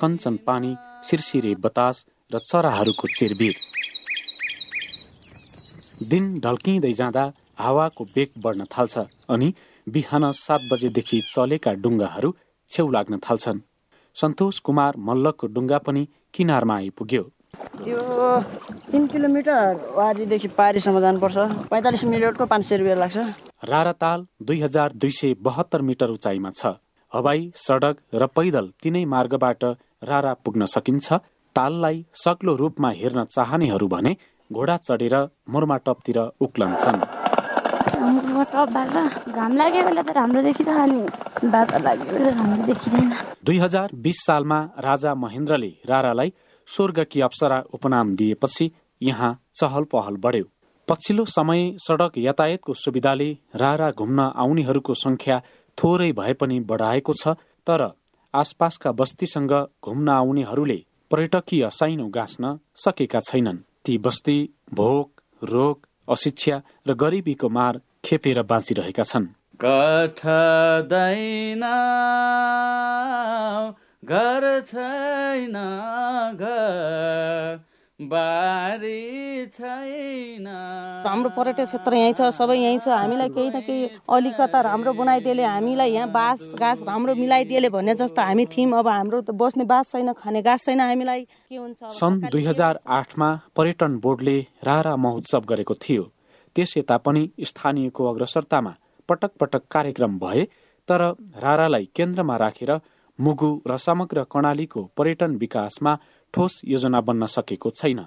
कञ्चन 0.01 0.35
पानी 0.47 0.71
सिरसिरे 1.03 1.53
बतास 1.55 1.95
र 2.31 2.39
चराहरूको 2.39 3.07
चिरबिर। 3.07 3.55
दिन 6.09 6.23
ढल्किँदै 6.39 6.91
जाँदा 6.91 7.25
हावाको 7.59 8.03
बेग 8.03 8.29
बढ्न 8.43 8.61
थाल्छ 8.73 8.95
अनि 9.29 9.49
बिहान 9.87 10.31
सात 10.35 10.61
बजेदेखि 10.71 11.17
चलेका 11.33 11.71
डुङ्गाहरू 11.73 12.29
छेउ 12.71 12.87
लाग्न 12.89 13.13
थाल्छन्। 13.17 13.59
सन्तोष 14.15 14.59
कुमार 14.59 14.93
मल्लको 14.97 15.47
डुङ्गा 15.47 15.77
पनि 15.77 16.03
किनारमा 16.33 16.75
आइपुग्यो। 16.75 17.23
यो 17.87 17.99
तिन 18.91 19.07
किलोमिटर 19.07 19.93
वारीदेखि 19.95 20.47
पारीसम्म 20.47 20.99
जानुपर्छ। 20.99 21.37
पैँतालिस 21.69 22.03
मिनटको 22.03 22.45
पाँच 22.45 22.63
सय 22.65 22.77
रुपियाँ 22.77 22.97
लाग्छ। 22.97 23.17
राराताल 23.63 24.25
दुई 24.43 24.59
हजार 24.61 24.93
दुई 24.93 25.11
सय 25.11 25.33
बहत्तर 25.41 25.81
मिटर 25.81 26.09
उचाइमा 26.09 26.49
छ। 26.49 26.75
हवाई 27.11 27.51
सडक 27.55 27.95
र 28.13 28.25
पैदल 28.27 28.65
तिनै 28.83 29.05
मार्गबाट 29.05 29.63
रारा 30.03 30.33
पुग्न 30.45 30.65
सकिन्छ। 30.65 31.07
ताललाई 31.55 32.05
सक्लो 32.13 32.55
रूपमा 32.55 32.89
हेर्न 32.91 33.23
चाहनेहरू 33.25 33.87
भने 33.87 34.15
घोडा 34.51 34.77
चढेर 34.77 35.15
दुई 43.45 43.57
हजार 43.57 43.89
बिस 44.03 44.17
सालमा 44.25 44.59
राजा 44.79 45.13
महेन्द्रले 45.15 45.71
रारालाई 45.89 46.33
स्वर्गकी 46.67 47.21
अप्सरा 47.21 47.63
उपनाम 47.73 48.15
दिएपछि 48.15 48.71
यहाँ 49.01 49.31
चहल 49.55 49.83
पहल 49.83 50.15
बढ्यो। 50.17 50.45
पछिल्लो 50.87 51.25
समय 51.27 51.61
सडक 51.79 52.17
यातायातको 52.17 52.73
सुविधाले 52.73 53.29
रारा 53.55 53.89
घुम्न 53.91 54.19
आउनेहरूको 54.35 54.93
संख्या 54.95 55.41
थोरै 55.77 56.11
भए 56.11 56.33
पनि 56.33 56.59
बढाएको 56.69 57.13
छ 57.13 57.35
तर 57.67 57.81
आसपासका 58.33 58.91
बस्तीसँग 58.91 59.53
घुम्न 59.83 60.09
आउनेहरूले 60.09 60.79
पर्यटकीय 61.11 61.69
साइनो 61.71 62.07
गाँच्न 62.07 62.57
सकेका 62.75 63.19
छैनन्। 63.19 63.57
ती 63.85 63.97
बस्ती 63.97 64.37
भोक 64.73 65.21
रोग 65.41 65.87
अशिक्षा 66.07 66.61
र 66.87 66.93
गरिबीको 66.95 67.49
मार 67.49 67.81
खेपेर 68.03 68.41
बाँचिरहेका 68.49 69.03
छन्। 69.03 69.27
घर 69.59 70.07
छैन 74.67 75.55
घर 76.39 77.59
बारी 77.99 79.45
छैन। 79.53 80.47
हाम्रो 81.05 81.29
पर्यटक 81.35 81.65
क्षेत्र 81.65 81.93
यहीँ 81.93 82.13
छ 82.13 82.21
सबै 82.31 82.55
यहीँ 82.57 82.79
छ। 82.79 82.87
हामीलाई 82.87 83.29
केही 83.29 83.49
न 83.49 83.59
केही 83.59 83.89
अलिकता 84.07 84.61
राम्रो 84.61 84.93
बनाइदिएले 84.95 85.43
हामीलाई 85.43 85.91
यहाँ 85.91 86.09
बाँस 86.11 86.55
घाँस 86.55 86.79
राम्रो 86.87 87.15
मिलाइदिएले 87.15 87.69
भन्ने 87.69 87.95
जस्तो 87.99 88.21
हामी 88.21 88.45
थियौँ। 88.47 88.79
अब 88.79 88.87
हाम्रो 88.87 89.21
त 89.21 89.31
बस्ने 89.35 89.63
बाँस 89.67 89.91
छैन 89.91 90.13
खाने 90.15 90.41
घाँस 90.41 90.61
छैन 90.65 90.79
हामीलाई। 90.79 91.21
के 91.51 91.55
हुन्छ 91.55 91.91
सन् 91.99 92.31
दुई 92.31 92.43
हजार 92.47 92.79
आठमा 92.87 93.29
पर्यटन 93.55 93.99
बोर्डले 93.99 94.37
रारा 94.63 94.95
महोत्सव 94.95 95.43
गरेको 95.51 95.73
थियो। 95.75 96.03
त्यस 96.59 96.77
यता 96.77 96.97
पनि 96.97 97.21
स्थानीयको 97.45 98.05
अग्रसरतामा 98.05 98.75
पटक 99.09 99.31
पटक 99.39 99.63
कार्यक्रम 99.71 100.17
भए 100.19 100.43
तर 100.87 101.01
रारालाई 101.43 101.85
केन्द्रमा 101.95 102.35
राखेर 102.37 102.71
मुगु 103.19 103.49
र 103.67 103.77
समग्र 103.77 104.23
कर्णालीको 104.23 104.83
पर्यटन 104.97 105.35
विकासमा 105.35 105.93
ठोस 106.33 106.61
योजना 106.65 107.01
बन्न 107.01 107.25
सकेको 107.25 107.69
छैन। 107.71 108.01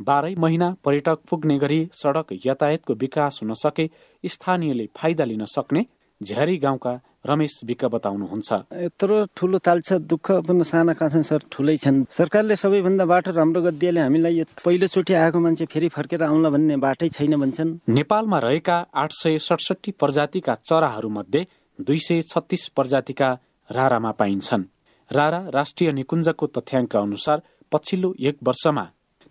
बाह्रै 0.00 0.34
महिना 0.38 0.68
पर्यटक 0.84 1.18
पुग्ने 1.30 1.58
गरी 1.58 1.80
सडक 1.92 2.32
यातायातको 2.46 2.94
विकास 2.94 3.40
हुन 3.42 3.52
सके 3.54 3.86
स्थानीयले 4.24 4.88
फाइदा 4.96 5.24
लिन 5.24 5.44
सक्ने 5.46 5.84
झ्यारी 6.20 6.56
गाउँका 6.56 6.94
रमेश 7.24 7.60
विक 7.64 7.84
बताउनुहुन्छ। 7.84 8.50
यत्रो 8.80 9.16
ठुलो 9.36 9.58
ताल 9.58 9.80
छ 9.80 9.92
दुःख 10.00 10.30
पनि 10.48 10.64
साना 10.64 10.92
कहाँ 10.96 11.10
छन् 11.10 11.22
सर 11.22 11.40
ठुलै 11.52 11.76
छन्। 11.76 12.04
सरकारले 12.08 12.56
सबैभन्दा 12.56 13.04
बाटो 13.04 13.30
राम्रो 13.30 13.60
गरिदिएले 13.62 14.00
हामीलाई 14.00 14.34
यो 14.34 14.44
पहिलोचोटि 14.64 15.12
आएको 15.14 15.38
मान्छे 15.38 15.64
फेरि 15.66 15.88
फर्केर 15.88 16.22
आउला 16.22 16.50
भन्ने 16.50 16.76
बाटै 16.76 17.08
छैन 17.08 17.36
भन्छन्। 17.36 17.76
नेपालमा 17.88 18.38
रहेका 18.40 18.76
आठ 18.94 19.12
सय 19.12 19.38
सडसठी 19.38 19.90
प्रजातिका 20.00 20.54
चराहरूमध्ये 20.64 21.46
दुई 21.78 21.98
सय 21.98 22.22
छत्तिस 22.22 22.68
प्रजातिका 22.76 23.28
रारामा 23.70 24.10
पाइन्छन्। 24.12 24.64
रारा 25.10 25.40
राष्ट्रिय 25.50 25.92
निकुञ्जको 25.92 26.46
तथ्याङ्क 26.46 26.96
अनुसार 26.96 27.42
पछिल्लो 27.72 28.14
एक 28.20 28.38
वर्षमा 28.42 28.84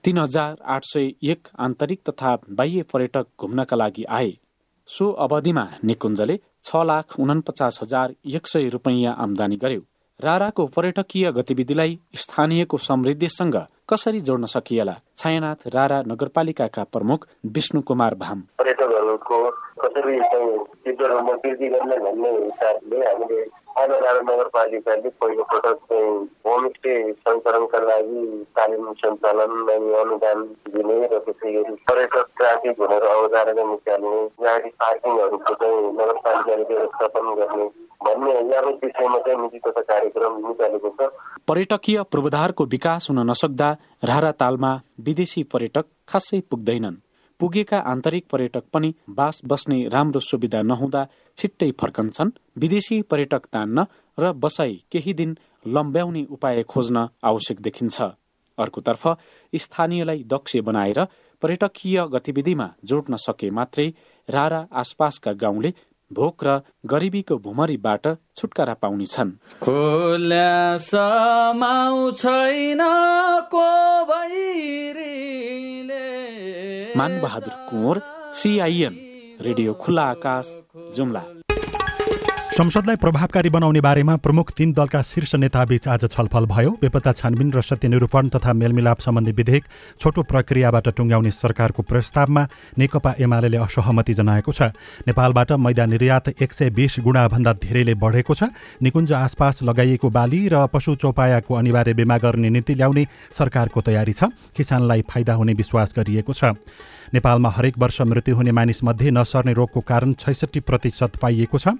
तीन 0.04 0.18
हजार 0.18 0.56
आठ 0.66 0.84
सय 0.86 1.12
एक 1.24 1.48
आन्तरिक 1.60 2.00
तथा 2.10 2.36
बाह्य 2.52 2.84
पर्यटक 2.94 3.26
घुम्नका 3.40 3.76
लागि 3.76 4.04
आए। 4.10 4.32
सो 4.90 5.10
अवधिमा 5.24 5.66
निकुञ्जले 5.84 6.40
छ 6.70 6.76
लाख 6.76 7.20
उनपचास 7.20 7.80
हजार 7.84 8.14
एक 8.26 8.48
सय 8.48 8.68
रुपैयाँ 8.70 9.16
आमदानी 9.20 9.56
गर्यो। 9.56 9.82
राराको 10.20 10.66
पर्यटकीय 10.66 11.32
गतिविधिलाई 11.32 12.00
स्थानीयको 12.16 12.78
समृद्धिसँग 12.78 13.56
कसरी 13.90 14.20
जोड्न 14.20 14.46
सकिएला? 14.46 14.96
छायानाथ 15.18 15.68
रारा 15.68 16.02
नगरपालिकाका 16.08 16.84
प्रमुख 16.84 17.28
विष्णु 17.46 17.82
कुमार 17.82 18.16
भाम। 18.16 18.42
पर्यटकहरूको 18.60 19.40
कसरी 19.82 20.20
आनन्द 23.78 24.30
नगरपालिकाले 24.30 25.10
पहिलोपटक 25.18 25.78
चाहिँ 25.86 26.14
होमस्टे 26.46 26.94
सञ्चालनका 27.20 27.80
लागि 27.82 28.22
तालिम 28.56 28.92
सञ्चालन 28.94 29.52
अनि 29.70 29.94
अनुदान 29.96 30.44
दिने 30.70 30.98
र 31.04 31.20
त्यसै 31.20 31.52
गरी 31.54 31.76
पर्यटक 31.86 32.26
ट्राफिक 32.38 32.80
हुनेर 32.80 33.06
अवधारणा 33.10 33.64
निकाल्ने 33.66 34.14
गाडी 34.42 34.70
पार्किङहरूको 34.78 35.54
चाहिँ 35.56 35.92
नगरपालिकाले 35.92 36.64
व्यवस्थापन 36.66 37.30
गर्ने 37.36 37.68
भन्ने 38.02 38.34
यावत 38.50 38.84
विषयमा 38.84 39.20
चाहिँ 39.20 39.42
नीति 39.42 39.60
तथा 39.60 39.82
कार्यक्रम 39.90 40.40
निकालेको 40.48 40.96
छ 40.96 41.12
पर्यटकीय 41.48 42.02
पूर्वाधारको 42.12 42.66
विकास 42.70 43.08
हुन 43.10 43.30
नसक्दा 43.30 43.70
रारा 44.06 44.32
तालमा 44.40 44.74
विदेशी 45.04 45.44
पर्यटक 45.54 45.86
खासै 46.08 46.42
पुग्दैनन् 46.52 47.00
पुगेका 47.40 47.78
आन्तरिक 47.88 48.26
पर्यटक 48.32 48.64
पनि 48.74 48.94
बास 49.10 49.42
बस्ने 49.46 49.78
राम्रो 49.88 50.20
सुविधा 50.22 50.62
नहुँदा 50.62 51.08
छिट्टै 51.38 51.72
फर्कन्छन्। 51.72 52.32
विदेशी 52.58 53.02
पर्यटक 53.02 53.46
तान्न 53.54 53.86
र 54.18 54.32
बसाई 54.36 54.76
केही 54.92 55.14
दिन 55.14 55.38
लम्ब्याउने 55.68 56.26
उपाय 56.30 56.64
खोज्न 56.64 57.08
आवश्यक 57.24 57.62
देखिन्छ। 57.62 58.02
अर्कोतर्फ 58.58 59.04
स्थानीयलाई 59.54 60.24
दक्ष 60.28 60.56
बनाएर 60.60 61.00
पर्यटकीय 61.42 61.98
गतिविधिमा 62.12 62.68
जोड्न 62.84 63.16
सके 63.18 63.50
मात्रै 63.50 63.88
रारा 64.30 64.68
आसपासका 64.74 65.32
गाउँले 65.34 65.74
भोक 66.12 66.44
र 66.44 66.60
गरिबीको 66.86 67.36
भुमरीबाट 67.38 68.08
छुटकारा 68.36 68.74
पाउनेछन्। 68.74 69.32
मानबहादुर 76.98 77.56
कुँवर 77.70 78.02
सिआइएन 78.34 78.96
रेडियो 79.42 79.74
खुल्ला 79.74 80.04
आकाश 80.04 80.58
जुम्ला। 80.96 81.24
संसदलाई 82.60 82.96
प्रभावकारी 82.96 83.50
बनाउने 83.50 83.82
बारेमा 83.82 84.16
प्रमुख 84.20 84.52
तीन 84.52 84.72
दलका 84.76 85.02
शीर्ष 85.02 85.34
नेताबीच 85.36 85.88
आज 85.88 86.04
छलफल 86.12 86.46
भयो। 86.46 86.72
बेपत्ता 86.82 87.12
छानबिन 87.14 87.52
र 87.56 87.62
सत्यनिरूपण 87.64 88.30
तथा 88.36 88.54
मेलमिलाप 88.54 89.00
सम्बन्धी 89.00 89.32
विधेयक 89.32 89.64
छोटो 90.02 90.22
प्रक्रियाबाट 90.28 90.88
टुङ्ग्याउने 90.92 91.32
सरकारको 91.32 91.84
प्रस्तावमा 91.88 92.44
नेकपा 92.78 93.14
एमाले 93.18 93.58
असहमति 93.58 94.14
जनाएको 94.14 94.52
छ। 94.52 94.76
नेपालबाट 95.08 95.52
मैदा 95.56 95.86
निर्यात 95.88 96.28
एक 96.36 96.52
सय 96.52 96.70
बिस 96.76 97.00
गुणाभन्दा 97.00 97.54
धेरैले 97.64 97.96
बढेको 97.96 98.34
छ। 98.36 98.52
निकुञ्ज 98.84 99.14
आसपास 99.16 99.64
लगाइएको 99.64 100.10
बाली 100.12 100.48
र 100.52 100.68
पशु 100.68 100.96
चौपायाको 101.00 101.56
अनिवार्य 101.56 101.94
बिमा 101.96 102.18
गर्ने 102.20 102.50
नीति 102.50 102.76
ल्याउने 102.76 103.08
सरकारको 103.32 103.82
तयारी 103.88 104.14
छ। 104.14 104.36
किसानलाई 104.52 105.08
फाइदा 105.08 105.34
हुने 105.40 105.54
विश्वास 105.56 105.96
गरिएको 105.96 106.34
छ। 106.36 106.60
नेपालमा 107.16 107.50
हरेक 107.50 107.80
वर्ष 107.80 108.02
मृत्यु 108.04 108.36
हुने 108.36 108.52
मानिसमध्ये 108.52 109.12
नसर्ने 109.16 109.54
रोगको 109.56 109.80
कारण 109.82 110.14
छैसठी 110.20 110.60
प्रतिशत 110.60 111.16
पाइएको 111.24 111.58
छ। 111.58 111.80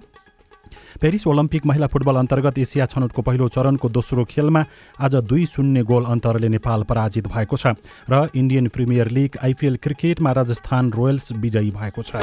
पेरिस 0.98 1.26
ओलम्पिक 1.26 1.66
महिला 1.66 1.86
फुटबल 1.86 2.16
अन्तर्गत 2.16 2.58
एसिया 2.58 2.86
छनौटको 2.86 3.22
पहिलो 3.22 3.48
चरणको 3.48 3.88
दोस्रो 3.90 4.24
खेलमा 4.24 4.64
आज 5.00 5.14
दुई 5.24 5.46
शून्य 5.46 5.82
गोल 5.84 6.04
अन्तरले 6.06 6.48
नेपाल 6.48 6.82
पराजित 6.84 7.28
भएको 7.28 7.56
छ 7.56 7.74
र 8.10 8.28
इन्डियन 8.34 8.68
प्रिमियर 8.68 9.10
लिग 9.10 9.38
आइपिएल 9.44 9.76
क्रिकेटमा 9.76 10.32
राजस्थान 10.32 10.92
रोयल्स 10.92 11.32
विजयी 11.38 11.70
भएको 11.70 12.02
छ। 12.02 12.16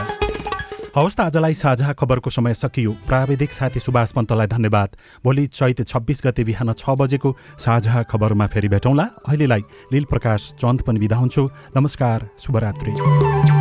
हवस् 0.98 1.16
त 1.16 1.20
आजलाई 1.22 1.54
साझा 1.54 1.94
खबरको 1.94 2.30
समय 2.30 2.54
सकियो। 2.54 2.92
प्राविधिक 3.06 3.52
साथी 3.54 3.80
सुभाष 3.80 4.12
पन्तलाई 4.12 4.48
धन्यवाद। 4.48 4.90
भोलि 5.24 5.46
चैत 5.48 5.86
छब्बिस 5.86 6.22
गते 6.26 6.44
बिहान 6.44 6.74
छ 6.74 6.90
बजेको 6.98 7.36
साझा 7.62 8.02
खबरमा 8.10 8.48
फेरि 8.48 8.68
भेटौँला। 8.68 9.06
अहिलेलाई 9.28 9.62
लील 9.94 10.06
प्रकाश 10.10 10.54
चन्द 10.58 10.82
पनि 10.82 11.00
बिदा 11.00 11.16
हुन्छु। 11.16 11.50
नमस्कार 11.78 12.28
शुभरात्री। 12.40 13.57